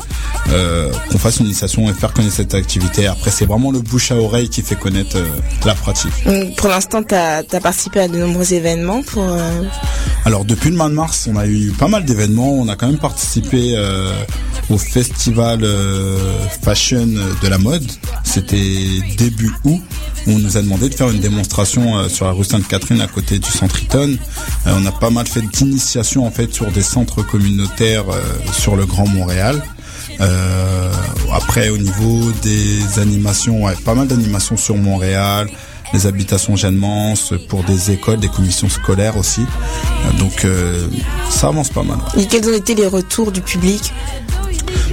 euh, 0.50 0.90
qu'on 1.10 1.18
fasse 1.18 1.38
une 1.40 1.46
initiation 1.46 1.88
et 1.88 1.92
faire 1.92 2.12
connaître 2.12 2.34
cette 2.34 2.54
activité 2.54 3.06
après 3.06 3.30
c'est 3.30 3.46
vraiment 3.46 3.70
le 3.70 3.80
bouche 3.80 4.10
à 4.10 4.16
oreille 4.16 4.48
qui 4.48 4.62
fait 4.62 4.76
connaître 4.76 5.16
euh, 5.16 5.28
la 5.66 5.74
pratique 5.74 6.12
Donc, 6.24 6.56
Pour 6.56 6.68
l'instant, 6.68 7.02
tu 7.02 7.14
as, 7.14 7.42
participé 7.60 8.00
à 8.00 8.08
de 8.08 8.18
nombreux 8.18 8.52
événements 8.52 9.02
pour... 9.02 9.24
Alors 10.24 10.44
depuis 10.44 10.70
le 10.70 10.76
mois 10.76 10.88
de 10.88 10.94
mars, 10.94 11.28
on 11.30 11.36
a 11.36 11.46
eu 11.46 11.72
pas 11.78 11.88
mal 11.88 12.04
d'événements. 12.04 12.52
On 12.52 12.68
a 12.68 12.76
quand 12.76 12.86
même 12.86 12.98
participé 12.98 13.76
au 14.70 14.78
festival 14.78 15.66
fashion 16.62 17.06
de 17.42 17.48
la 17.48 17.58
mode. 17.58 17.84
C'était 18.24 18.84
début 19.18 19.52
août. 19.64 19.82
On 20.26 20.38
nous 20.38 20.56
a 20.56 20.62
demandé 20.62 20.88
de 20.88 20.94
faire 20.94 21.10
une 21.10 21.20
démonstration 21.20 22.08
sur 22.14 22.26
la 22.26 22.32
rue 22.32 22.44
Sainte-Catherine 22.44 23.00
à 23.00 23.06
côté 23.08 23.38
du 23.38 23.50
centre 23.50 23.82
Eaton. 23.82 24.16
Euh, 24.66 24.74
on 24.76 24.86
a 24.86 24.92
pas 24.92 25.10
mal 25.10 25.26
fait 25.26 25.42
d'initiation 25.42 26.26
en 26.26 26.30
fait 26.30 26.54
sur 26.54 26.70
des 26.70 26.82
centres 26.82 27.22
communautaires 27.22 28.04
euh, 28.10 28.20
sur 28.52 28.76
le 28.76 28.86
Grand 28.86 29.06
Montréal. 29.08 29.62
Euh, 30.20 30.92
après 31.32 31.70
au 31.70 31.78
niveau 31.78 32.30
des 32.42 32.98
animations, 33.00 33.64
ouais, 33.64 33.74
pas 33.84 33.94
mal 33.94 34.06
d'animations 34.06 34.56
sur 34.56 34.76
Montréal, 34.76 35.48
les 35.92 36.06
habitations 36.06 36.54
Jeanne-Mance, 36.56 37.34
pour 37.48 37.64
des 37.64 37.90
écoles, 37.90 38.20
des 38.20 38.28
commissions 38.28 38.68
scolaires 38.68 39.16
aussi. 39.16 39.42
Euh, 39.42 40.18
Donc 40.18 40.44
euh, 40.44 40.86
ça 41.30 41.48
avance 41.48 41.70
pas 41.70 41.82
mal. 41.82 41.98
ouais. 42.16 42.22
Et 42.22 42.26
quels 42.26 42.48
ont 42.48 42.54
été 42.54 42.74
les 42.76 42.86
retours 42.86 43.32
du 43.32 43.40
public? 43.40 43.92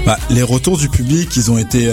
Bah, 0.05 0.17
les 0.31 0.41
retours 0.41 0.77
du 0.77 0.89
public, 0.89 1.35
ils 1.35 1.51
ont 1.51 1.59
été. 1.59 1.87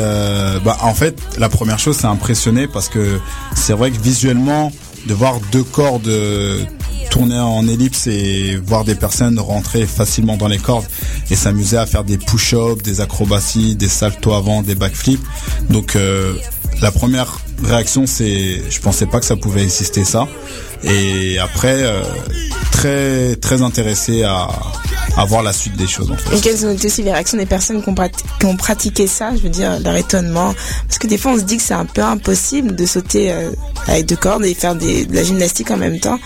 bah, 0.65 0.79
en 0.81 0.95
fait, 0.95 1.19
la 1.37 1.51
première 1.51 1.79
chose, 1.79 1.97
c'est 2.01 2.07
impressionné 2.07 2.67
parce 2.67 2.89
que 2.89 3.21
c'est 3.55 3.75
vrai 3.75 3.91
que 3.91 4.01
visuellement, 4.01 4.73
de 5.09 5.15
voir 5.15 5.41
deux 5.51 5.65
cordes 5.65 6.07
euh, 6.07 6.63
tourner 7.11 7.39
en 7.39 7.67
ellipse 7.67 8.07
et 8.07 8.57
voir 8.57 8.85
des 8.85 8.95
personnes 8.95 9.41
rentrer 9.41 9.87
facilement 9.87 10.37
dans 10.37 10.49
les 10.49 10.59
cordes 10.59 10.85
et 11.31 11.35
s'amuser 11.35 11.79
à 11.79 11.87
faire 11.87 12.05
des 12.05 12.19
push-ups, 12.19 12.83
des 12.83 13.01
acrobaties, 13.01 13.75
des 13.75 13.89
saltos 13.89 14.35
avant, 14.35 14.63
des 14.63 14.75
backflips. 14.75 15.25
Donc 15.71 15.97
euh, 15.97 16.35
la 16.83 16.93
première 16.93 17.39
réaction, 17.65 18.07
c'est, 18.07 18.63
je 18.71 18.81
pensais 18.81 19.07
pas 19.07 19.21
que 19.21 19.27
ça 19.27 19.37
pouvait 19.37 19.63
exister 19.63 20.05
ça. 20.05 20.27
Et 20.85 21.39
après, 21.39 21.75
euh, 21.83 22.03
très 22.71 23.35
très 23.37 23.63
intéressé 23.63 24.23
à, 24.23 24.49
à 25.17 25.25
voir 25.25 25.43
la 25.43 25.53
suite 25.53 25.77
des 25.77 25.89
choses 25.89 26.11
en 26.13 26.17
fait. 26.17 26.37
Et 26.37 26.41
quelles 26.41 26.65
ont 26.65 26.71
été 26.71 26.87
aussi 26.87 27.03
les 27.03 27.11
réactions 27.13 27.37
des 27.37 27.47
personnes 27.47 27.83
qui 27.83 27.89
ont, 27.89 27.95
prat- 27.95 28.09
qui 28.39 28.47
ont 28.47 28.57
pratiqué 28.57 29.09
ça 29.09 29.33
Je 29.35 29.43
veux 29.43 29.49
dire, 29.49 29.81
leur 29.81 29.97
étonnement? 29.97 30.55
Parce 30.87 30.99
que 30.99 31.09
des 31.09 31.19
fois, 31.19 31.33
on 31.33 31.37
se 31.39 31.43
dit 31.43 31.57
que 31.57 31.63
c'est 31.65 31.75
un 31.75 31.85
peu 31.87 32.03
impossible 32.03 32.77
de 32.77 32.87
sauter 32.87 33.33
euh, 33.33 33.51
avec 33.89 34.07
deux 34.07 34.15
cordes 34.17 34.45
et 34.45 34.55
faire 34.55 34.77
des, 34.77 35.05
de 35.07 35.15
la 35.17 35.25
gymnastique 35.25 35.71
en 35.73 35.77
même 35.77 35.99
temps. 35.99 36.21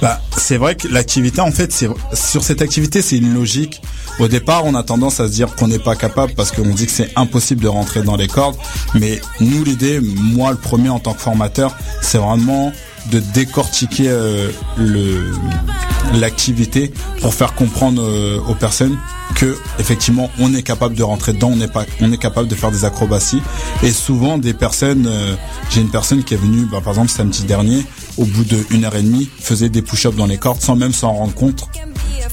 Bah, 0.00 0.20
c'est 0.36 0.56
vrai 0.58 0.76
que 0.76 0.86
l'activité, 0.86 1.40
en 1.40 1.50
fait, 1.50 1.72
c'est 1.72 1.88
sur 2.14 2.44
cette 2.44 2.62
activité, 2.62 3.02
c'est 3.02 3.16
une 3.16 3.34
logique. 3.34 3.82
Au 4.20 4.28
départ, 4.28 4.64
on 4.64 4.74
a 4.76 4.82
tendance 4.82 5.18
à 5.20 5.26
se 5.26 5.32
dire 5.32 5.54
qu'on 5.56 5.68
n'est 5.68 5.78
pas 5.80 5.96
capable 5.96 6.32
parce 6.34 6.50
qu'on 6.52 6.62
dit 6.68 6.86
que 6.86 6.92
c'est 6.92 7.10
impossible 7.16 7.62
de 7.62 7.68
rentrer 7.68 8.02
dans 8.02 8.16
les 8.16 8.28
cordes. 8.28 8.56
Mais 8.94 9.20
nous, 9.40 9.64
l'idée, 9.64 10.00
moi, 10.00 10.52
le 10.52 10.56
en 10.88 10.98
tant 10.98 11.14
que 11.14 11.20
formateur, 11.20 11.76
c'est 12.02 12.18
vraiment 12.18 12.72
de 13.10 13.20
décortiquer 13.20 14.08
euh, 14.08 14.50
le 14.76 15.32
l'activité 16.14 16.92
pour 17.20 17.34
faire 17.34 17.54
comprendre 17.54 18.02
euh, 18.02 18.38
aux 18.48 18.54
personnes 18.54 18.96
que 19.34 19.56
effectivement 19.78 20.30
on 20.38 20.54
est 20.54 20.62
capable 20.62 20.94
de 20.94 21.02
rentrer 21.02 21.32
dedans, 21.32 21.50
on 21.52 21.60
est 21.60 21.72
pas, 21.72 21.84
on 22.00 22.12
est 22.12 22.18
capable 22.18 22.48
de 22.48 22.54
faire 22.54 22.70
des 22.70 22.84
acrobaties 22.84 23.42
et 23.82 23.90
souvent 23.90 24.38
des 24.38 24.54
personnes, 24.54 25.06
euh, 25.08 25.34
j'ai 25.70 25.80
une 25.80 25.90
personne 25.90 26.22
qui 26.22 26.34
est 26.34 26.38
venue, 26.38 26.66
bah, 26.70 26.80
par 26.82 26.92
exemple 26.94 27.10
samedi 27.10 27.42
dernier, 27.44 27.84
au 28.18 28.24
bout 28.24 28.44
de 28.44 28.64
une 28.70 28.84
heure 28.84 28.94
et 28.94 29.02
demie, 29.02 29.28
faisait 29.40 29.68
des 29.68 29.82
push-ups 29.82 30.16
dans 30.16 30.26
les 30.26 30.38
cordes 30.38 30.60
sans 30.60 30.76
même 30.76 30.92
s'en 30.92 31.12
rendre 31.12 31.34
compte. 31.34 31.68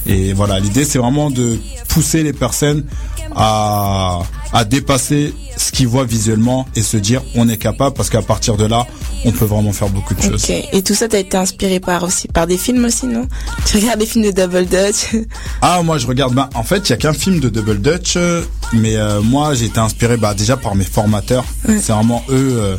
Et 0.06 0.32
voilà, 0.32 0.60
l'idée 0.60 0.84
c'est 0.84 0.98
vraiment 0.98 1.30
de 1.30 1.58
pousser 1.88 2.22
les 2.22 2.32
personnes 2.32 2.84
à, 3.34 4.20
à 4.54 4.64
dépasser 4.64 5.34
ce 5.56 5.72
qu'ils 5.72 5.88
voient 5.88 6.04
visuellement 6.04 6.66
et 6.76 6.82
se 6.82 6.96
dire 6.96 7.22
on 7.34 7.48
est 7.48 7.56
capable 7.56 7.94
parce 7.94 8.08
qu'à 8.08 8.22
partir 8.22 8.56
de 8.56 8.64
là, 8.64 8.86
on 9.24 9.32
peut 9.32 9.44
vraiment 9.44 9.72
faire 9.72 9.88
beaucoup 9.88 10.14
de 10.14 10.22
choses. 10.22 10.50
Et 10.72 10.82
tout 10.82 10.94
ça, 10.94 11.08
t'as 11.08 11.18
été 11.18 11.36
inspiré 11.36 11.80
par 11.80 12.02
aussi 12.02 12.28
par 12.28 12.46
des 12.46 12.58
films 12.58 12.84
aussi, 12.84 13.06
non? 13.06 13.26
Tu 13.66 13.78
regardes 13.78 14.00
des 14.00 14.06
films 14.06 14.24
de 14.24 14.30
Double 14.30 14.66
Dutch? 14.66 15.16
Ah 15.62 15.82
moi 15.82 15.98
je 15.98 16.06
regarde 16.06 16.34
bah, 16.34 16.50
en 16.54 16.62
fait 16.62 16.88
il 16.88 16.90
y 16.90 16.92
a 16.92 16.96
qu'un 16.96 17.12
film 17.12 17.40
de 17.40 17.48
Double 17.48 17.80
Dutch 17.80 18.14
euh, 18.16 18.42
mais 18.72 18.96
euh, 18.96 19.20
moi 19.22 19.54
j'ai 19.54 19.66
été 19.66 19.78
inspiré 19.78 20.16
bah, 20.16 20.34
déjà 20.34 20.56
par 20.56 20.74
mes 20.74 20.84
formateurs. 20.84 21.44
C'est 21.66 21.92
vraiment 21.92 22.22
eux 22.28 22.56
euh, 22.58 22.76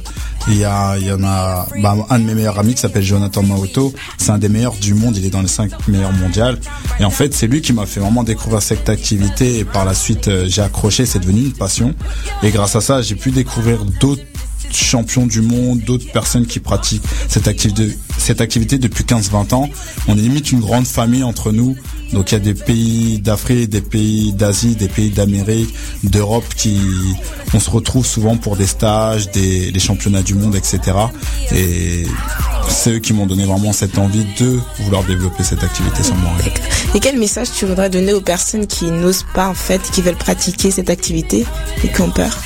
il 0.47 0.57
y 0.57 0.65
a 0.65 0.97
il 0.97 1.05
y 1.07 1.11
en 1.11 1.23
a 1.23 1.67
bah, 1.81 1.95
un 2.09 2.19
de 2.19 2.23
mes 2.23 2.35
meilleurs 2.35 2.59
amis 2.59 2.75
qui 2.75 2.81
s'appelle 2.81 3.03
Jonathan 3.03 3.43
Maoto. 3.43 3.93
C'est 4.17 4.31
un 4.31 4.37
des 4.37 4.49
meilleurs 4.49 4.75
du 4.75 4.93
monde 4.93 5.17
il 5.17 5.25
est 5.25 5.29
dans 5.29 5.41
les 5.41 5.47
5 5.47 5.87
meilleurs 5.87 6.13
mondiales. 6.13 6.59
Et 6.99 7.05
en 7.05 7.09
fait 7.09 7.33
c'est 7.33 7.47
lui 7.47 7.61
qui 7.61 7.73
m'a 7.73 7.85
fait 7.85 7.99
vraiment 7.99 8.23
découvrir 8.23 8.61
cette 8.61 8.89
activité 8.89 9.59
et 9.59 9.65
par 9.65 9.85
la 9.85 9.93
suite 9.93 10.29
j'ai 10.47 10.61
accroché 10.61 11.05
c'est 11.05 11.19
devenu 11.19 11.41
une 11.41 11.53
passion. 11.53 11.93
Et 12.43 12.51
grâce 12.51 12.75
à 12.75 12.81
ça 12.81 13.01
j'ai 13.01 13.15
pu 13.15 13.31
découvrir 13.31 13.83
d'autres 13.99 14.23
champions 14.83 15.25
du 15.25 15.41
monde, 15.41 15.79
d'autres 15.81 16.11
personnes 16.11 16.45
qui 16.45 16.59
pratiquent 16.59 17.03
cette 17.27 17.47
activité, 17.47 18.77
depuis 18.77 19.03
15-20 19.03 19.53
ans. 19.53 19.69
On 20.07 20.17
est 20.17 20.21
limite 20.21 20.51
une 20.51 20.59
grande 20.59 20.87
famille 20.87 21.23
entre 21.23 21.51
nous. 21.51 21.75
Donc 22.13 22.31
il 22.31 22.35
y 22.35 22.37
a 22.37 22.39
des 22.39 22.53
pays 22.53 23.19
d'Afrique, 23.19 23.69
des 23.69 23.81
pays 23.81 24.31
d'Asie, 24.31 24.75
des 24.75 24.87
pays 24.87 25.09
d'Amérique, 25.09 25.73
d'Europe 26.03 26.45
qui, 26.55 26.79
on 27.53 27.59
se 27.59 27.69
retrouve 27.69 28.05
souvent 28.05 28.37
pour 28.37 28.55
des 28.55 28.67
stages, 28.67 29.31
des 29.31 29.71
les 29.71 29.79
championnats 29.79 30.21
du 30.21 30.35
monde, 30.35 30.55
etc. 30.55 30.79
Et 31.51 32.05
c'est 32.69 32.91
eux 32.91 32.99
qui 32.99 33.13
m'ont 33.13 33.25
donné 33.25 33.45
vraiment 33.45 33.73
cette 33.73 33.97
envie 33.97 34.25
de 34.39 34.59
vouloir 34.81 35.03
développer 35.03 35.43
cette 35.43 35.63
activité 35.63 36.03
sur 36.03 36.15
Montréal. 36.15 36.51
Et 36.93 36.99
quel 36.99 37.17
message 37.17 37.49
tu 37.57 37.65
voudrais 37.65 37.89
donner 37.89 38.13
aux 38.13 38.21
personnes 38.21 38.67
qui 38.67 38.85
n'osent 38.85 39.25
pas 39.33 39.49
en 39.49 39.53
fait, 39.53 39.81
qui 39.91 40.01
veulent 40.01 40.15
pratiquer 40.15 40.71
cette 40.71 40.89
activité 40.89 41.45
et 41.83 41.91
qui 41.91 42.01
ont 42.01 42.11
peur? 42.11 42.37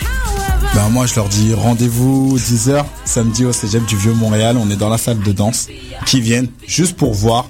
Ben 0.76 0.90
moi 0.90 1.06
je 1.06 1.16
leur 1.16 1.28
dis 1.28 1.54
rendez-vous 1.54 2.38
10h 2.38 2.86
samedi 3.06 3.46
au 3.46 3.52
Cégep 3.52 3.86
du 3.86 3.98
Vieux 3.98 4.14
Montréal, 4.14 4.58
on 4.58 4.70
est 4.70 4.76
dans 4.76 4.90
la 4.90 4.98
salle 4.98 5.20
de 5.20 5.32
danse, 5.32 5.68
qui 6.06 6.22
viennent 6.22 6.48
juste 6.68 6.96
pour 6.96 7.14
voir 7.14 7.50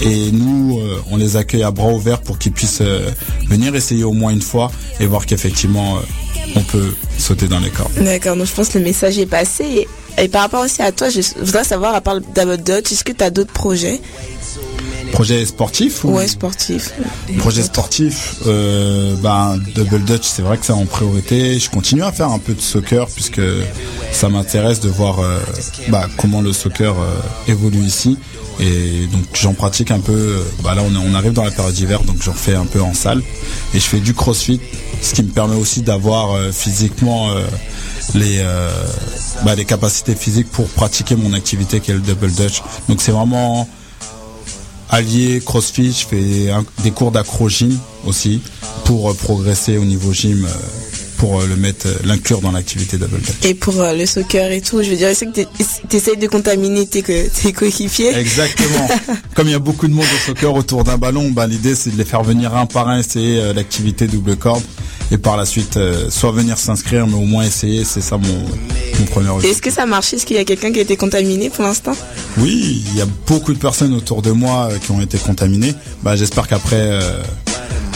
et 0.00 0.32
nous 0.32 0.78
euh, 0.80 1.00
on 1.10 1.16
les 1.16 1.36
accueille 1.36 1.62
à 1.62 1.70
bras 1.70 1.88
ouverts 1.88 2.20
pour 2.20 2.38
qu'ils 2.38 2.52
puissent 2.52 2.80
euh, 2.80 3.10
venir 3.46 3.74
essayer 3.74 4.04
au 4.04 4.12
moins 4.12 4.32
une 4.32 4.42
fois 4.42 4.70
et 5.00 5.06
voir 5.06 5.26
qu'effectivement 5.26 5.96
euh, 5.96 6.00
on 6.56 6.62
peut 6.62 6.94
sauter 7.18 7.48
dans 7.48 7.60
les 7.60 7.70
cordes. 7.70 7.92
D'accord, 8.00 8.36
donc 8.36 8.46
je 8.46 8.54
pense 8.54 8.68
que 8.68 8.78
le 8.78 8.84
message 8.84 9.18
est 9.18 9.26
passé. 9.26 9.86
Et, 10.18 10.28
par 10.28 10.42
rapport 10.42 10.64
aussi 10.64 10.80
à 10.82 10.92
toi, 10.92 11.08
je 11.08 11.20
voudrais 11.40 11.64
savoir, 11.64 11.94
à 11.94 12.00
part 12.00 12.20
Dutch, 12.20 12.92
est-ce 12.92 13.02
que 13.02 13.12
tu 13.12 13.24
as 13.24 13.30
d'autres 13.30 13.52
projets? 13.52 14.00
Projet 15.14 15.46
sportif 15.46 16.02
ou 16.04 16.08
Ouais, 16.10 16.26
sportifs. 16.26 16.92
Projet 17.38 17.62
sportif, 17.62 18.34
euh, 18.48 19.14
ben 19.22 19.58
Double 19.76 20.02
Dutch, 20.02 20.24
c'est 20.26 20.42
vrai 20.42 20.58
que 20.58 20.66
c'est 20.66 20.72
en 20.72 20.86
priorité. 20.86 21.56
Je 21.60 21.70
continue 21.70 22.02
à 22.02 22.10
faire 22.10 22.30
un 22.30 22.40
peu 22.40 22.52
de 22.52 22.60
soccer 22.60 23.06
puisque 23.06 23.40
ça 24.10 24.28
m'intéresse 24.28 24.80
de 24.80 24.88
voir 24.88 25.20
euh, 25.20 25.38
bah, 25.88 26.08
comment 26.18 26.40
le 26.42 26.52
soccer 26.52 26.92
euh, 26.98 27.20
évolue 27.52 27.78
ici. 27.84 28.18
Et 28.58 29.06
donc 29.06 29.22
j'en 29.34 29.52
pratique 29.54 29.92
un 29.92 30.00
peu. 30.00 30.12
euh, 30.12 30.42
Bah 30.64 30.74
là 30.74 30.82
on, 30.82 31.14
arrive 31.14 31.32
dans 31.32 31.44
la 31.44 31.52
période 31.52 31.74
d'hiver, 31.74 32.02
donc 32.02 32.16
j'en 32.20 32.32
fais 32.34 32.54
un 32.56 32.66
peu 32.66 32.82
en 32.82 32.92
salle. 32.92 33.22
Et 33.72 33.78
je 33.78 33.84
fais 33.84 34.00
du 34.00 34.14
CrossFit, 34.14 34.60
ce 35.00 35.14
qui 35.14 35.22
me 35.22 35.30
permet 35.30 35.54
aussi 35.56 35.82
d'avoir 35.82 36.32
euh, 36.32 36.50
physiquement 36.50 37.30
euh, 37.30 37.44
les 38.16 38.38
euh, 38.40 38.68
bah, 39.44 39.54
les 39.54 39.64
capacités 39.64 40.16
physiques 40.16 40.50
pour 40.50 40.66
pratiquer 40.70 41.14
mon 41.14 41.34
activité 41.34 41.78
qui 41.78 41.92
est 41.92 41.94
le 41.94 42.00
Double 42.00 42.32
Dutch. 42.32 42.62
Donc 42.88 43.00
c'est 43.00 43.12
vraiment 43.12 43.68
allié 44.94 45.42
crossfit, 45.44 45.92
je 45.92 46.06
fais 46.06 46.50
un- 46.50 46.64
des 46.82 46.90
cours 46.90 47.10
d'accro-gym 47.10 47.78
aussi 48.06 48.40
pour 48.84 49.10
euh, 49.10 49.14
progresser 49.14 49.76
au 49.78 49.84
niveau 49.84 50.12
gym, 50.12 50.44
euh, 50.44 50.48
pour 51.16 51.40
euh, 51.40 51.46
le 51.46 51.56
mettre, 51.56 51.86
l'inclure 52.04 52.40
dans 52.40 52.50
l'activité 52.52 52.96
double 52.98 53.18
dutch. 53.18 53.44
Et 53.44 53.54
pour 53.54 53.74
le 53.82 54.04
soccer 54.06 54.50
et 54.52 54.60
tout, 54.60 54.82
je 54.82 54.90
veux 54.90 54.96
dire, 54.96 55.10
c'est 55.14 55.26
que 55.26 55.40
tu 55.88 55.96
essayes 55.96 56.16
de 56.16 56.26
contaminer 56.26 56.86
tes, 56.86 57.02
co- 57.02 57.12
tes 57.42 57.52
coéquipiers. 57.52 58.14
Exactement. 58.16 58.88
Comme 59.34 59.48
il 59.48 59.52
y 59.52 59.54
a 59.54 59.58
beaucoup 59.60 59.88
de 59.88 59.94
monde 59.94 60.06
au 60.14 60.26
soccer 60.26 60.54
autour 60.54 60.84
d'un 60.84 60.98
ballon, 60.98 61.30
bah, 61.30 61.46
l'idée 61.46 61.74
c'est 61.74 61.90
de 61.90 61.96
les 61.96 62.04
faire 62.04 62.22
venir 62.22 62.54
un 62.56 62.66
par 62.66 62.88
un 62.88 63.00
euh, 63.16 63.52
l'activité 63.52 64.06
double 64.06 64.36
corde 64.36 64.62
et 65.10 65.18
par 65.18 65.36
la 65.36 65.44
suite 65.44 65.76
euh, 65.76 66.10
soit 66.10 66.32
venir 66.32 66.58
s'inscrire, 66.58 67.06
mais 67.06 67.14
au 67.14 67.24
moins 67.24 67.44
essayer. 67.44 67.84
C'est 67.84 68.00
ça 68.00 68.16
mon, 68.16 68.28
mon 68.98 69.04
premier 69.06 69.28
objectif. 69.28 69.52
Est-ce 69.52 69.62
que 69.62 69.70
ça 69.70 69.82
a 69.82 69.86
marché 69.86 70.16
Est-ce 70.16 70.26
qu'il 70.26 70.36
y 70.36 70.40
a 70.40 70.44
quelqu'un 70.44 70.72
qui 70.72 70.78
a 70.78 70.82
été 70.82 70.96
contaminé 70.96 71.50
pour 71.50 71.64
l'instant? 71.64 71.92
Oui, 72.38 72.84
il 72.90 72.98
y 72.98 73.02
a 73.02 73.06
beaucoup 73.26 73.52
de 73.52 73.58
personnes 73.58 73.94
autour 73.94 74.22
de 74.22 74.30
moi 74.30 74.68
euh, 74.70 74.78
qui 74.78 74.90
ont 74.90 75.00
été 75.00 75.18
contaminées. 75.18 75.74
Bah, 76.02 76.16
j'espère 76.16 76.48
qu'après 76.48 76.80
euh, 76.80 77.22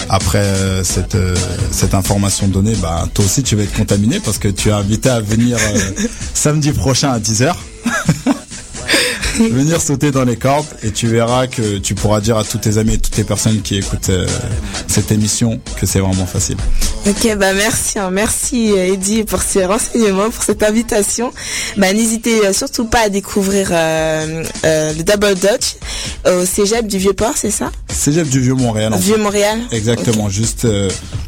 après 0.08 0.38
euh, 0.38 0.84
cette 0.84 1.14
euh, 1.14 1.34
cette 1.70 1.94
information 1.94 2.48
donnée, 2.48 2.74
bah 2.80 3.06
toi 3.12 3.24
aussi 3.24 3.42
tu 3.42 3.56
vas 3.56 3.62
être 3.62 3.76
contaminé 3.76 4.20
parce 4.20 4.38
que 4.38 4.48
tu 4.48 4.68
es 4.68 4.72
invité 4.72 5.08
à 5.10 5.20
venir 5.20 5.58
euh, 5.58 6.06
samedi 6.34 6.72
prochain 6.72 7.10
à 7.10 7.18
10h. 7.18 7.52
venir 9.38 9.80
sauter 9.80 10.10
dans 10.10 10.24
les 10.24 10.36
cordes 10.36 10.66
et 10.82 10.90
tu 10.90 11.06
verras 11.06 11.46
que 11.46 11.78
tu 11.78 11.94
pourras 11.94 12.20
dire 12.20 12.36
à 12.36 12.44
tous 12.44 12.58
tes 12.58 12.78
amis 12.78 12.94
et 12.94 12.98
toutes 12.98 13.16
les 13.16 13.24
personnes 13.24 13.60
qui 13.62 13.76
écoutent 13.76 14.10
euh, 14.10 14.26
cette 14.86 15.12
émission 15.12 15.60
que 15.80 15.86
c'est 15.86 16.00
vraiment 16.00 16.26
facile. 16.26 16.56
Ok, 17.06 17.36
bah 17.38 17.52
merci, 17.54 17.98
hein. 17.98 18.10
merci 18.10 18.72
euh, 18.72 18.92
Eddie 18.92 19.24
pour 19.24 19.42
ces 19.42 19.64
renseignements, 19.64 20.30
pour 20.30 20.42
cette 20.42 20.62
invitation. 20.62 21.32
Bah 21.76 21.92
n'hésitez 21.92 22.46
euh, 22.46 22.52
surtout 22.52 22.86
pas 22.86 23.02
à 23.06 23.08
découvrir 23.08 23.68
euh, 23.70 24.44
euh, 24.64 24.92
le 24.94 25.02
Double 25.04 25.34
Dutch 25.34 25.76
au 26.26 26.44
Cégep 26.44 26.86
du 26.86 26.98
Vieux-Port, 26.98 27.34
c'est 27.36 27.50
ça? 27.50 27.70
Cégep 27.88 28.28
du 28.28 28.40
Vieux 28.40 28.54
Montréal. 28.54 28.92
en 28.92 28.98
fait. 28.98 29.04
Vieux 29.04 29.18
Montréal. 29.18 29.60
Exactement, 29.72 30.28
juste 30.28 30.66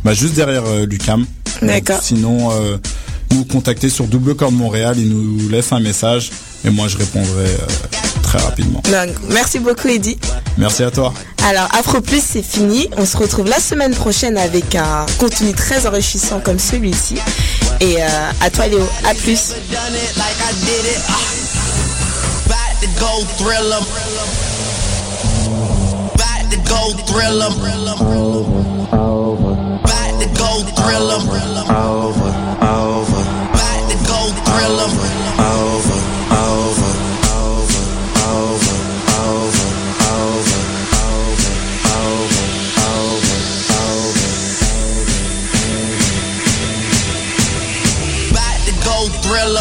bah, 0.04 0.14
juste 0.14 0.34
derrière 0.34 0.64
Lucam. 0.86 1.24
D'accord. 1.62 2.00
Sinon 2.02 2.50
nous 3.32 3.44
contacter 3.44 3.88
sur 3.88 4.06
Double 4.06 4.34
Corps 4.34 4.52
Montréal, 4.52 4.96
ils 4.98 5.08
nous 5.08 5.48
laissent 5.48 5.72
un 5.72 5.80
message 5.80 6.30
et 6.64 6.70
moi 6.70 6.88
je 6.88 6.96
répondrai 6.98 7.44
euh, 7.44 7.66
très 8.31 8.45
rapidement. 8.45 8.81
Donc, 8.85 9.16
merci 9.31 9.59
beaucoup 9.59 9.89
Eddie. 9.89 10.18
Merci 10.57 10.85
à 10.85 10.91
toi. 10.91 11.12
Alors 11.49 11.68
Afro 11.76 12.01
Plus 12.01 12.22
c'est 12.22 12.43
fini. 12.43 12.89
On 12.97 13.05
se 13.05 13.16
retrouve 13.16 13.49
la 13.49 13.59
semaine 13.59 13.93
prochaine 13.93 14.39
avec 14.39 14.76
un 14.76 15.07
contenu 15.18 15.53
très 15.53 15.87
enrichissant 15.87 16.39
comme 16.41 16.59
celui-ci. 16.59 17.16
Et 17.81 17.97
euh, 18.01 18.07
à 18.41 18.51
toi 18.51 18.68
Léo, 18.68 18.89
à 19.05 19.14
plus. 19.14 19.55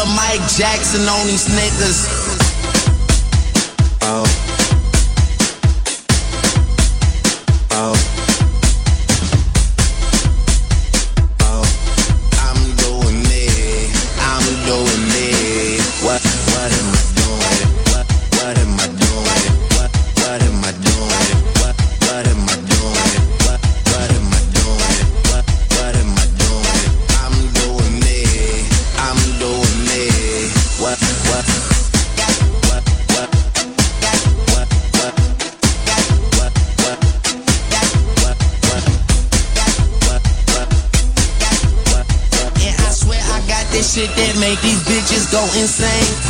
Mike 0.06 0.46
Jackson 0.48 1.08
on 1.08 1.26
these 1.26 1.46
niggas. 1.48 2.19
These 44.62 44.82
bitches 44.84 45.30
go 45.32 45.42
insane. 45.58 46.29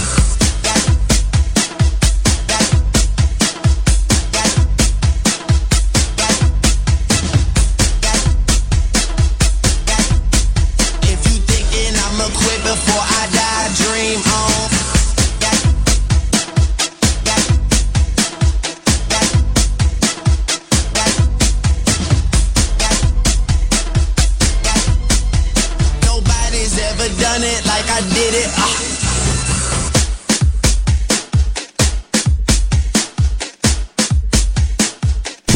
Uh. 27.03 27.07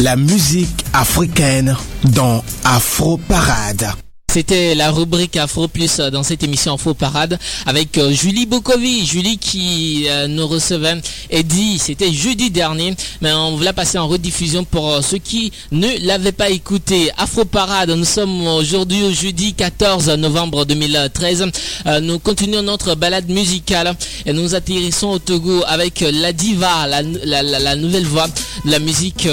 La 0.01 0.15
musique 0.15 0.85
africaine 0.93 1.77
dans 2.03 2.43
Afro 2.63 3.17
Parade. 3.17 4.04
C'était 4.35 4.75
la 4.75 4.91
rubrique 4.91 5.37
Afro 5.37 5.69
Plus 5.69 5.97
euh, 6.01 6.09
dans 6.09 6.21
cette 6.21 6.43
émission 6.43 6.73
Afro 6.73 6.93
Parade 6.93 7.39
avec 7.65 7.97
euh, 7.97 8.11
Julie 8.11 8.45
Bokovi. 8.45 9.05
Julie 9.05 9.37
qui 9.37 10.07
euh, 10.09 10.27
nous 10.27 10.45
recevait 10.45 10.97
et 11.29 11.41
dit, 11.41 11.79
c'était 11.79 12.11
jeudi 12.11 12.49
dernier, 12.51 12.95
mais 13.21 13.31
on 13.31 13.57
l'a 13.61 13.71
passer 13.71 13.97
en 13.97 14.09
rediffusion 14.09 14.65
pour 14.65 15.01
ceux 15.01 15.19
qui 15.19 15.53
ne 15.71 15.87
l'avaient 16.05 16.33
pas 16.33 16.49
écouté. 16.49 17.11
Afro 17.17 17.45
Parade, 17.45 17.91
nous 17.91 18.03
sommes 18.03 18.45
aujourd'hui 18.45 19.03
au 19.03 19.11
jeudi 19.13 19.53
14 19.53 20.09
novembre 20.17 20.65
2013. 20.65 21.45
Euh, 21.85 22.01
nous 22.01 22.19
continuons 22.19 22.61
notre 22.61 22.93
balade 22.95 23.29
musicale 23.29 23.95
et 24.25 24.33
nous 24.33 24.53
atterrissons 24.53 25.11
au 25.11 25.19
Togo 25.19 25.63
avec 25.65 26.01
la 26.01 26.33
diva, 26.33 26.87
la, 26.87 27.75
nouvelle 27.77 28.05
voix 28.05 28.27
de 28.65 28.71
la 28.71 28.79
musique 28.79 29.29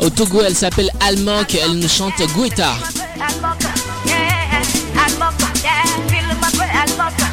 au 0.00 0.10
Togo. 0.10 0.40
Elle 0.44 0.56
s'appelle 0.56 0.90
Almok, 1.06 1.54
elle 1.54 1.74
nous 1.74 1.88
chante 1.88 2.14
Guetta. 2.36 2.74
alma 6.74 7.23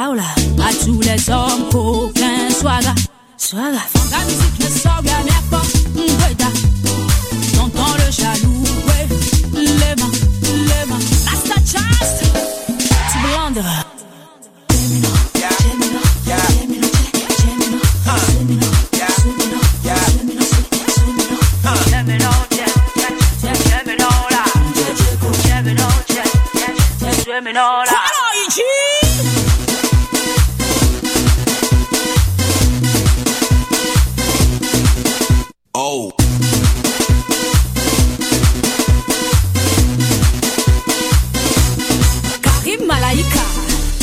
Ah 0.00 0.12
à 0.12 0.84
tous 0.84 1.00
les 1.00 1.28
hommes, 1.28 1.68
aucun 1.74 2.48
swaga. 2.50 2.94
Swaga. 3.36 3.80
La 4.12 4.24
musique 4.26 4.60
ne 4.60 4.68
sort 4.68 5.02
jamais 5.04 5.42
pas, 5.50 5.62
Guetta. 5.92 6.46
T'entends 7.56 7.94
le 7.94 8.12
jaloux, 8.12 8.62
ouais. 8.86 9.08
Les 9.54 10.00
mains, 10.00 10.12
les 10.42 10.86
mains. 10.88 11.00
Rasta 11.26 11.56
Chast. 11.66 12.22
Tu 13.10 13.18
blondes. 13.26 13.64
Oh. 35.80 36.10
Karim 42.42 42.86
Malaika, 42.86 43.44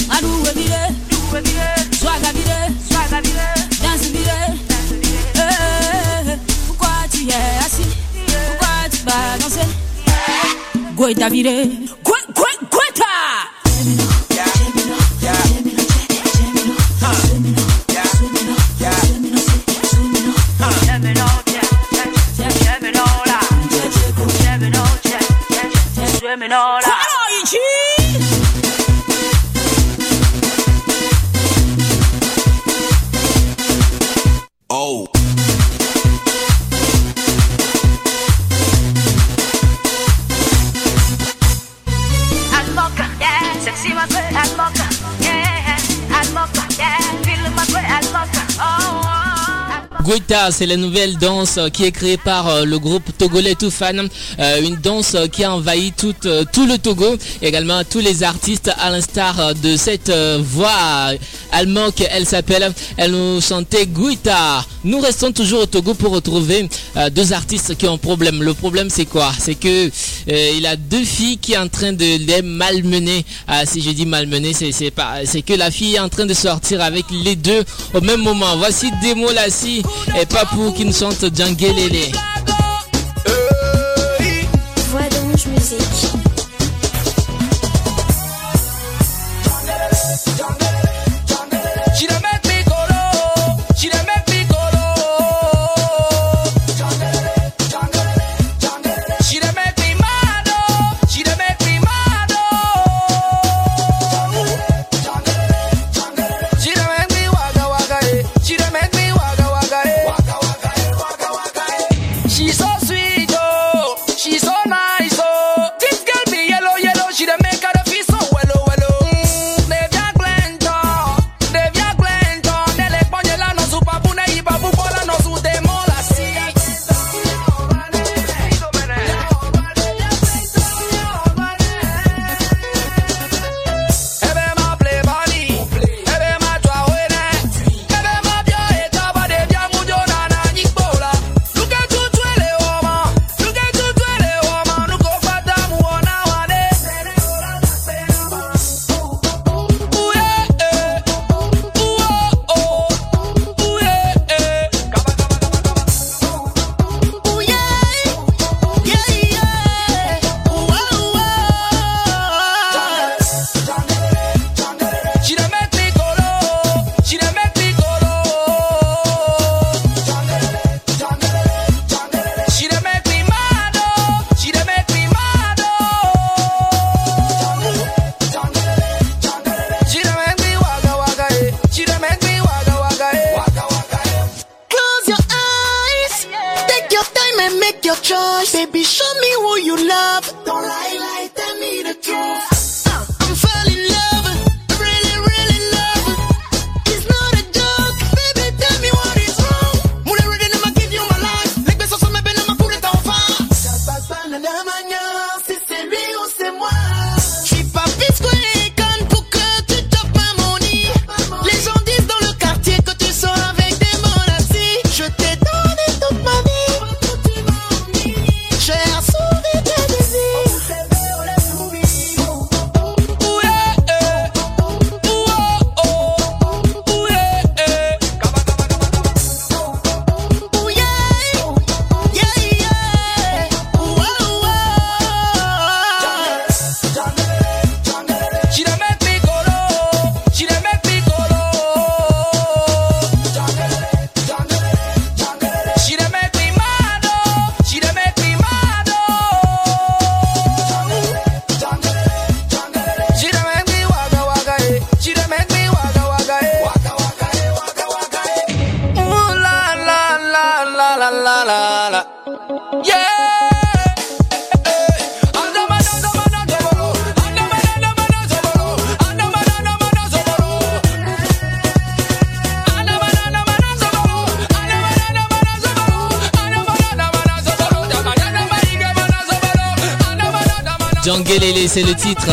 Adouwe 0.10 0.52
Bire, 0.56 0.82
Adouwe 1.12 1.42
Bire, 1.44 1.70
Swaga 2.00 2.32
Bire, 2.34 2.60
Swaga 2.90 3.22
Bire, 3.22 3.48
Danse 3.84 4.10
Bire, 4.12 4.40
Danse 4.70 4.94
Eh, 5.36 5.40
eh, 5.40 6.32
eh, 6.32 6.38
pourquoi 6.68 6.90
tu 7.12 7.28
es 7.28 7.66
assis? 7.66 7.92
Pourquoi 8.48 8.90
tu 8.92 8.98
vas 9.06 9.38
danser? 9.40 9.68
Goïta 10.96 11.30
Bire, 11.30 11.68
C'est 50.52 50.66
la 50.66 50.78
nouvelle 50.78 51.18
danse 51.18 51.60
qui 51.74 51.86
est 51.86 51.92
créée 51.92 52.18
par 52.18 52.48
euh, 52.48 52.66
le 52.66 52.78
groupe 52.78 53.04
togolais 53.18 53.56
Toufan, 53.56 54.08
euh, 54.40 54.62
une 54.62 54.76
danse 54.76 55.16
qui 55.32 55.44
a 55.44 55.54
envahi 55.54 55.92
euh, 56.26 56.44
tout, 56.52 56.66
le 56.68 56.78
Togo, 56.78 57.16
également 57.42 57.82
tous 57.84 58.00
les 58.00 58.22
artistes 58.22 58.70
à 58.80 58.92
l'instar 58.92 59.56
de 59.56 59.76
cette 59.76 60.12
voix 60.40 61.14
allemande 61.52 61.96
qu'elle 61.96 62.26
s'appelle. 62.26 62.72
Elle 62.98 63.12
nous 63.12 63.42
chantait 63.42 63.88
Guita. 63.88 64.66
Nous 64.84 65.00
restons 65.00 65.32
toujours 65.32 65.62
au 65.64 65.66
Togo 65.66 65.94
pour 65.94 66.12
retrouver 66.12 66.70
deux 67.12 67.34
artistes 67.34 67.76
qui 67.76 67.88
ont 67.88 67.94
un 67.94 67.98
problème. 67.98 68.44
Le 68.44 68.54
problème 68.54 68.90
c'est 68.90 69.06
quoi? 69.06 69.32
C'est 69.40 69.56
que 69.56 69.90
euh, 70.30 70.52
il 70.58 70.66
a 70.66 70.76
deux 70.76 71.04
filles 71.04 71.38
qui 71.38 71.54
est 71.54 71.58
en 71.58 71.68
train 71.68 71.94
de 71.94 72.26
les 72.26 72.42
malmener. 72.42 73.26
Ah, 73.48 73.66
si 73.66 73.82
je 73.82 73.92
dis 73.92 74.06
malmener, 74.06 74.54
c'est 74.54 75.42
que 75.42 75.54
la 75.54 75.72
fille 75.72 75.96
est 75.96 76.00
en 76.00 76.10
train 76.10 76.26
de 76.26 76.34
sortir 76.34 76.82
avec 76.82 77.06
les 77.12 77.36
deux 77.36 77.64
au 77.94 78.02
même 78.02 78.22
moment. 78.22 78.58
Voici 78.58 78.92
Demo 79.04 79.32
Lassie 79.32 79.84
et 80.20 80.26
pas 80.26 80.46
Papou 80.46 80.72
qui 80.72 80.86
nous 80.86 80.94
chante 80.94 81.24
Djangelele. 81.36 82.12
Voix 84.92 85.02
d'ange 85.10 85.46
musique. 85.48 86.15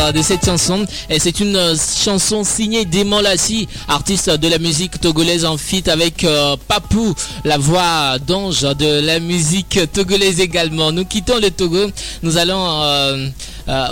Euh, 0.03 0.11
de 0.11 0.21
cette 0.21 0.45
chanson. 0.45 0.85
Et 1.09 1.19
c'est 1.19 1.39
une 1.39 1.55
euh, 1.55 1.75
chanson 1.75 2.43
signée 2.43 2.85
Démon 2.85 3.21
artiste 3.87 4.29
de 4.29 4.47
la 4.47 4.57
musique 4.59 4.99
togolaise 4.99 5.45
en 5.45 5.57
feat 5.57 5.87
avec 5.87 6.23
euh, 6.23 6.55
Papou, 6.67 7.13
la 7.45 7.57
voix 7.57 8.17
d'ange 8.19 8.61
de 8.61 8.99
la 9.05 9.19
musique 9.19 9.79
togolaise 9.93 10.39
également. 10.39 10.91
Nous 10.91 11.05
quittons 11.05 11.39
le 11.39 11.51
Togo, 11.51 11.87
nous 12.21 12.37
allons 12.37 13.31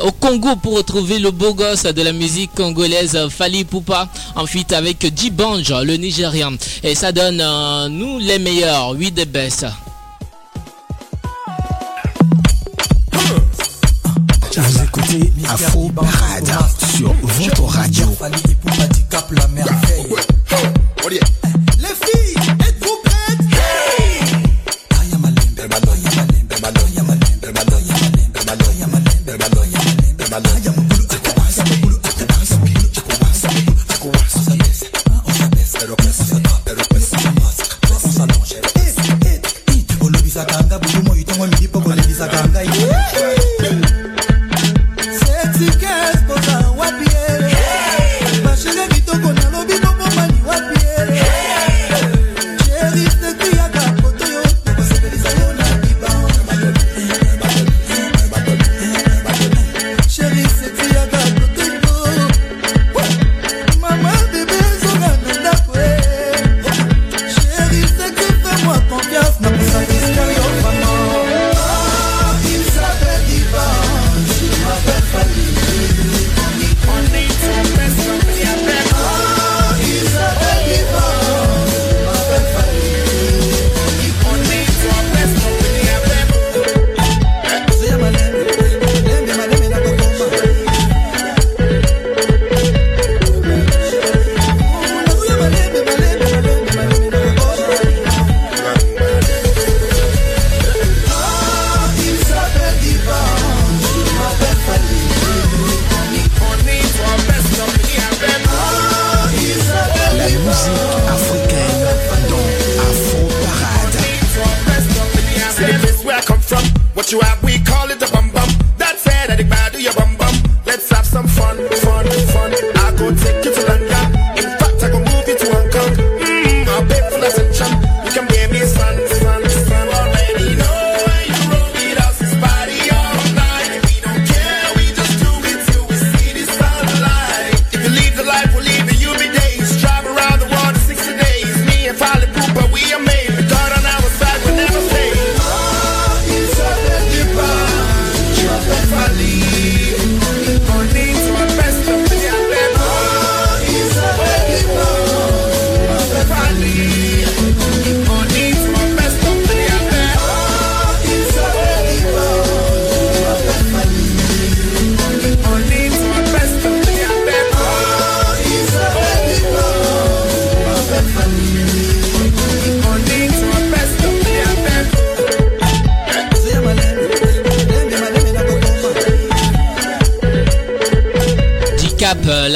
au 0.03 0.11
Congo 0.11 0.55
pour 0.57 0.75
retrouver 0.77 1.19
le 1.19 1.31
beau 1.31 1.53
gosse 1.53 1.83
de 1.83 2.01
la 2.01 2.11
musique 2.13 2.51
congolaise 2.55 3.17
Fali 3.29 3.63
Poupa 3.63 4.09
en 4.35 4.45
fuite 4.45 4.73
avec 4.73 5.11
Djibanj, 5.15 5.71
le 5.83 5.95
Nigérian 5.95 6.53
Et 6.83 6.95
ça 6.95 7.11
donne 7.11 7.41
nous 7.89 8.19
les 8.19 8.39
meilleurs, 8.39 8.91
8 8.91 9.11
des 9.11 9.25
best. 9.25 9.65
Afro 15.49 15.89
Parade 15.89 16.49
sur 16.95 17.13
votre 17.21 17.63
radio. 17.65 18.05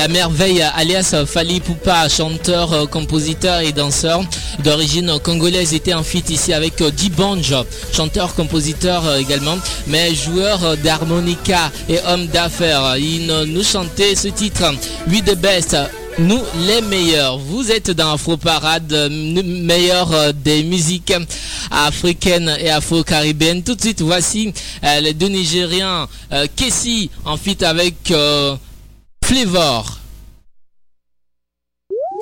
merveille 0.08 0.62
alias 0.62 1.16
Fali 1.26 1.60
Poupa, 1.60 2.08
chanteur, 2.10 2.74
euh, 2.74 2.86
compositeur 2.86 3.60
et 3.62 3.72
danseur 3.72 4.22
d'origine 4.64 5.20
congolaise, 5.24 5.74
était 5.74 5.94
en 5.94 6.04
fuite 6.04 6.30
ici 6.30 6.54
avec 6.54 6.82
euh, 6.82 6.92
Dibonge, 6.92 7.56
chanteur, 7.94 8.36
compositeur 8.36 9.06
euh, 9.06 9.18
également, 9.18 9.58
mais 9.88 10.14
joueur 10.14 10.78
d'harmonica 10.78 11.72
et 11.90 12.00
homme 12.08 12.28
d'affaires. 12.28 12.98
Il 12.98 13.28
nous 13.48 13.64
chantait 13.64 14.16
ce 14.16 14.28
titre, 14.28 14.64
We 15.08 15.24
the 15.24 15.36
Best. 15.36 15.76
Nous 16.18 16.40
les 16.66 16.82
meilleurs, 16.82 17.38
vous 17.38 17.72
êtes 17.72 17.92
dans 17.92 18.14
Afro 18.14 18.38
Parade, 18.38 19.10
meilleur 19.12 20.34
des 20.34 20.64
musiques 20.64 21.14
africaines 21.72 22.56
et 22.58 22.70
afro-caribéenne. 22.70 23.64
Tout 23.64 23.76
de 23.76 23.82
suite, 23.82 24.02
voici 24.02 24.54
les 25.02 25.14
deux 25.14 25.28
Nigériens, 25.28 26.08
euh, 26.32 26.48
en 27.26 27.38
fit 27.38 27.64
avec 27.66 28.12
euh, 28.12 28.56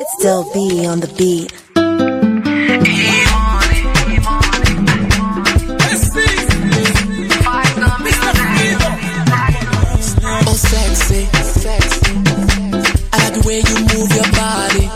It's 0.04 0.20
still 0.20 0.44
B 0.54 0.86
on 0.86 1.00
the 1.00 1.08
beat. 1.18 1.54
Oh, 10.46 10.56
sexy. 10.56 11.24
I 13.14 13.18
like 13.24 13.34
the 13.34 13.44
way 13.48 13.60
you 13.64 13.78
move 13.96 14.12
your 14.12 14.30
body. 14.36 14.92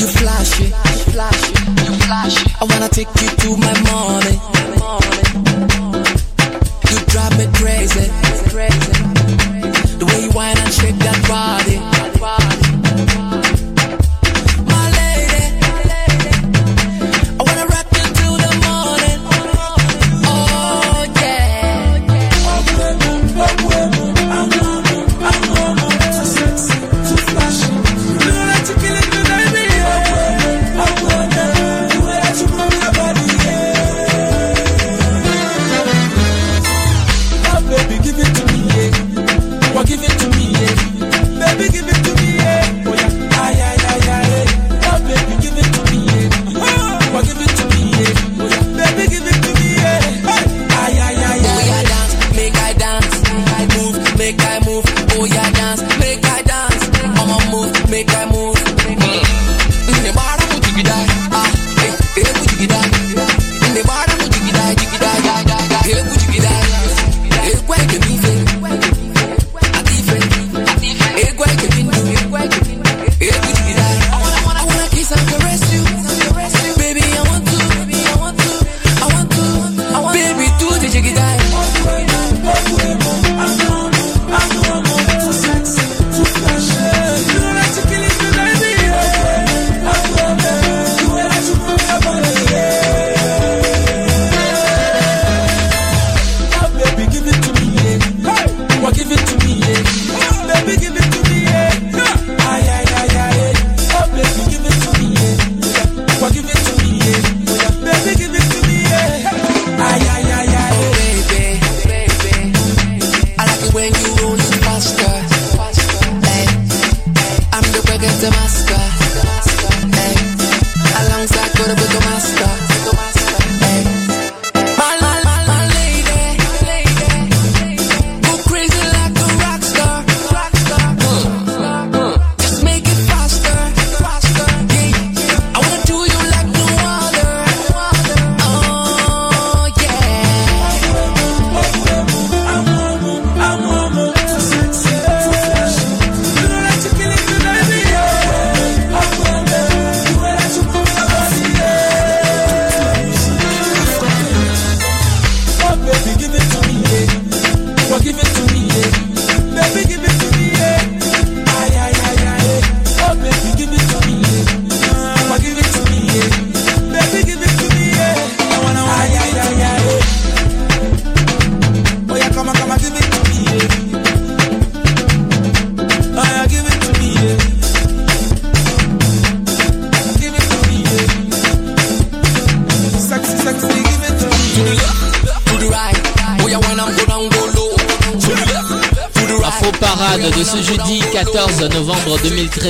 You 0.00 0.08
you. 0.56 0.72
I 2.58 2.64
wanna 2.64 2.88
take 2.88 3.08
you 3.20 3.28
to 3.28 3.56
my. 3.58 3.76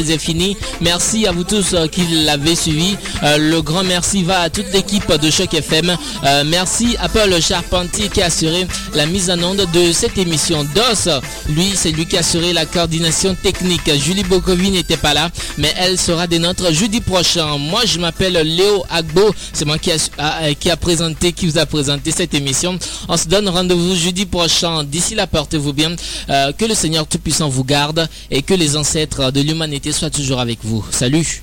2013 0.06 0.10
est 0.10 0.18
fini. 0.18 0.56
Merci 0.80 1.26
à 1.26 1.32
vous 1.32 1.44
tous 1.44 1.74
euh, 1.74 1.86
qui 1.86 2.02
l'avez 2.24 2.54
suivi. 2.54 2.96
Euh, 3.22 3.38
le 3.38 3.60
grand 3.62 3.84
merci 3.84 4.22
va 4.22 4.40
à 4.40 4.50
toute 4.50 4.72
l'équipe 4.72 5.10
de 5.12 5.30
Choc 5.30 5.54
FM. 5.54 5.96
Euh, 6.24 6.44
merci 6.46 6.96
à 7.00 7.08
Paul 7.08 7.40
Charpentier 7.40 8.08
qui 8.08 8.22
a 8.22 8.26
assuré 8.26 8.66
la 8.94 9.06
mise 9.06 9.30
en 9.30 9.42
onde 9.42 9.66
de 9.72 9.92
cette 9.92 10.18
émission. 10.18 10.64
DOS, 10.74 11.08
lui, 11.48 11.72
c'est 11.74 11.90
lui 11.90 12.06
qui 12.06 12.16
a 12.16 12.20
assuré 12.20 12.52
la 12.52 12.66
coordination 12.66 13.34
technique. 13.34 13.90
Julie 13.98 14.24
Bokovi 14.24 14.70
n'était 14.70 14.96
pas 14.96 15.14
là, 15.14 15.30
mais 15.58 15.72
elle 15.78 15.98
sera 15.98 16.26
des 16.26 16.38
nôtres 16.38 16.72
jeudi 16.72 17.00
prochain. 17.00 17.58
Moi, 17.58 17.84
je 17.84 17.98
m'appelle 17.98 18.34
Léo 18.34 18.84
Agbo. 18.90 19.34
C'est 19.52 19.64
moi 19.64 19.78
qui 19.78 19.90
a, 19.92 19.96
a- 20.18 20.54
qui 20.54 20.70
a 20.70 20.76
présenté, 20.76 21.32
qui 21.32 21.46
vous 21.46 21.58
a 21.58 21.66
présenté 21.66 22.10
cette 22.10 22.34
émission. 22.34 22.78
On 23.08 23.16
se 23.16 23.28
donne 23.28 23.48
rendez-vous 23.48 23.94
jeudi 23.94 24.26
prochain. 24.26 24.84
D'ici 24.84 25.14
là, 25.14 25.26
portez-vous 25.26 25.72
bien. 25.72 25.94
Euh, 26.28 26.52
que 26.52 26.64
le 26.64 26.74
Seigneur 26.74 27.06
Tout-Puissant 27.06 27.48
vous 27.48 27.64
garde 27.64 28.08
et 28.30 28.42
que 28.42 28.54
les 28.54 28.76
ancêtres 28.76 29.30
de 29.30 29.40
l'humanité 29.40 29.92
soient 29.92 30.10
toujours 30.10 30.40
avec 30.40 30.58
vous. 30.62 30.84
Salut 30.90 31.42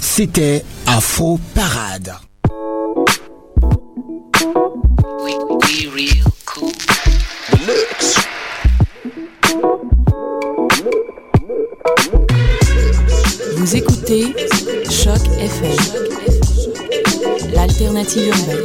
C'était 0.00 0.64
Afro 0.86 1.38
Parade. 1.54 2.14
Vous 13.60 13.76
écoutez 13.76 14.34
Choc 14.88 15.20
FM, 15.38 15.76
l'alternative 17.52 18.28
urbaine. 18.28 18.64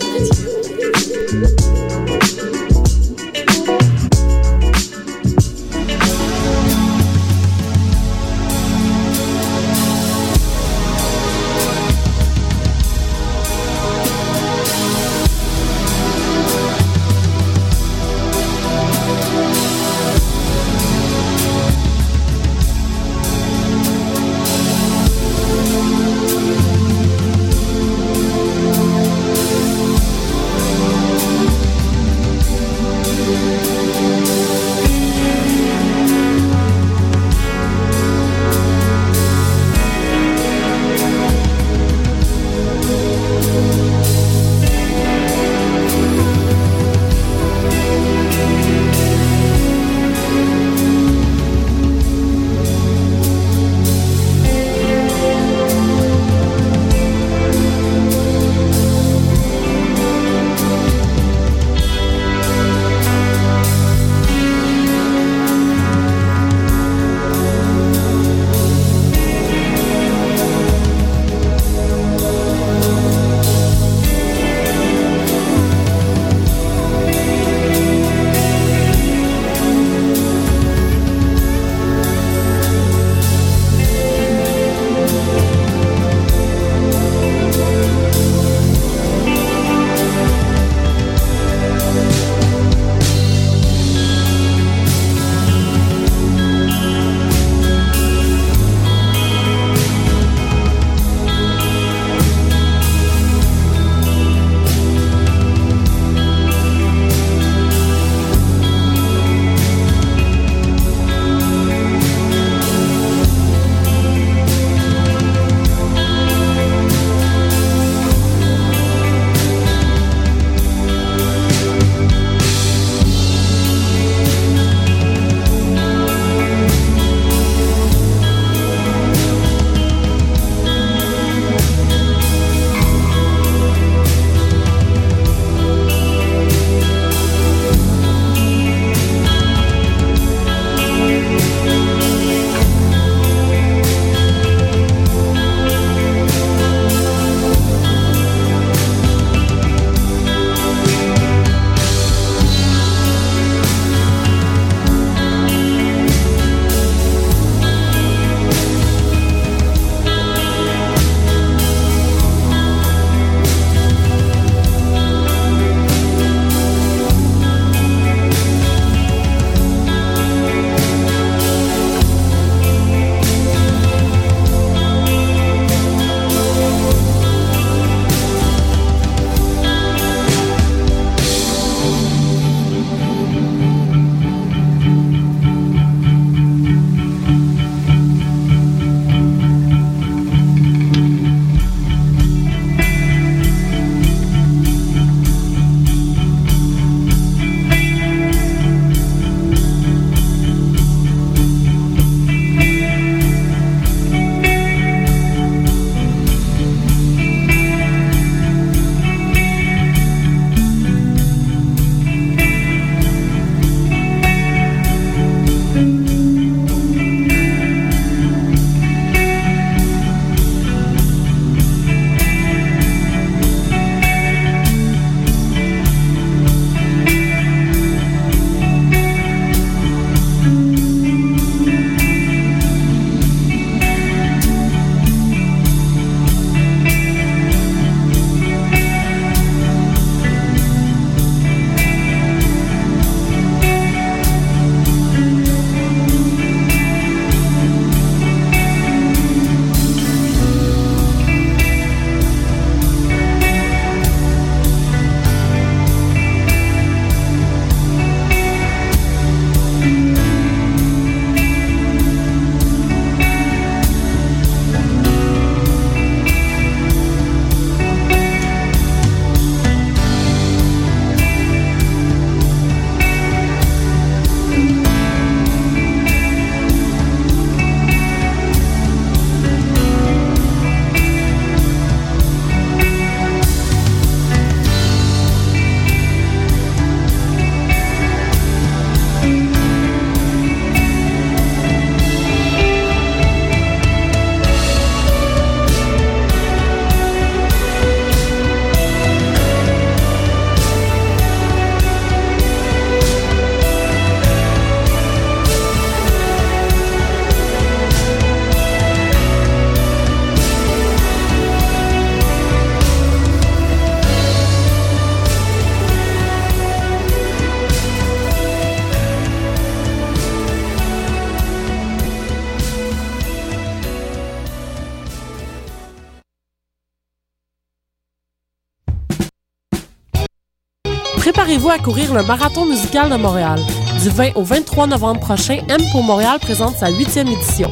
Préparez-vous 331.66 331.70
à 331.70 331.84
courir 331.84 332.14
le 332.14 332.24
Marathon 332.24 332.66
musical 332.66 333.10
de 333.10 333.16
Montréal. 333.16 333.60
Du 334.04 334.10
20 334.10 334.36
au 334.36 334.44
23 334.44 334.86
novembre 334.86 335.20
prochain, 335.20 335.62
M 335.68 335.82
pour 335.92 336.04
Montréal 336.04 336.38
présente 336.40 336.76
sa 336.76 336.92
huitième 336.92 337.28
édition. 337.28 337.72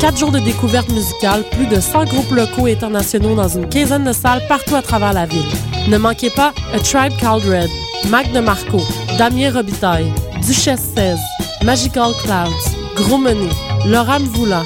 Quatre 0.00 0.18
jours 0.18 0.32
de 0.32 0.40
découverte 0.40 0.90
musicale, 0.90 1.44
plus 1.52 1.66
de 1.66 1.80
100 1.80 2.06
groupes 2.06 2.32
locaux 2.32 2.66
et 2.66 2.72
internationaux 2.72 3.36
dans 3.36 3.46
une 3.46 3.68
quinzaine 3.68 4.02
de 4.02 4.12
salles 4.12 4.42
partout 4.48 4.74
à 4.74 4.82
travers 4.82 5.12
la 5.12 5.26
ville. 5.26 5.46
Ne 5.88 5.98
manquez 5.98 6.30
pas 6.30 6.52
A 6.74 6.80
Tribe 6.80 7.12
Called 7.20 7.44
Red, 7.44 7.70
Mac 8.10 8.32
de 8.32 8.40
Marco, 8.40 8.80
Damien 9.18 9.52
Robitaille, 9.52 10.12
Duchesse 10.44 10.88
16, 10.96 11.18
Magical 11.62 12.12
Clouds, 12.24 12.72
Gros 12.96 13.18
Menet, 13.18 13.54
Laura 13.86 14.18
Mvoula, 14.18 14.64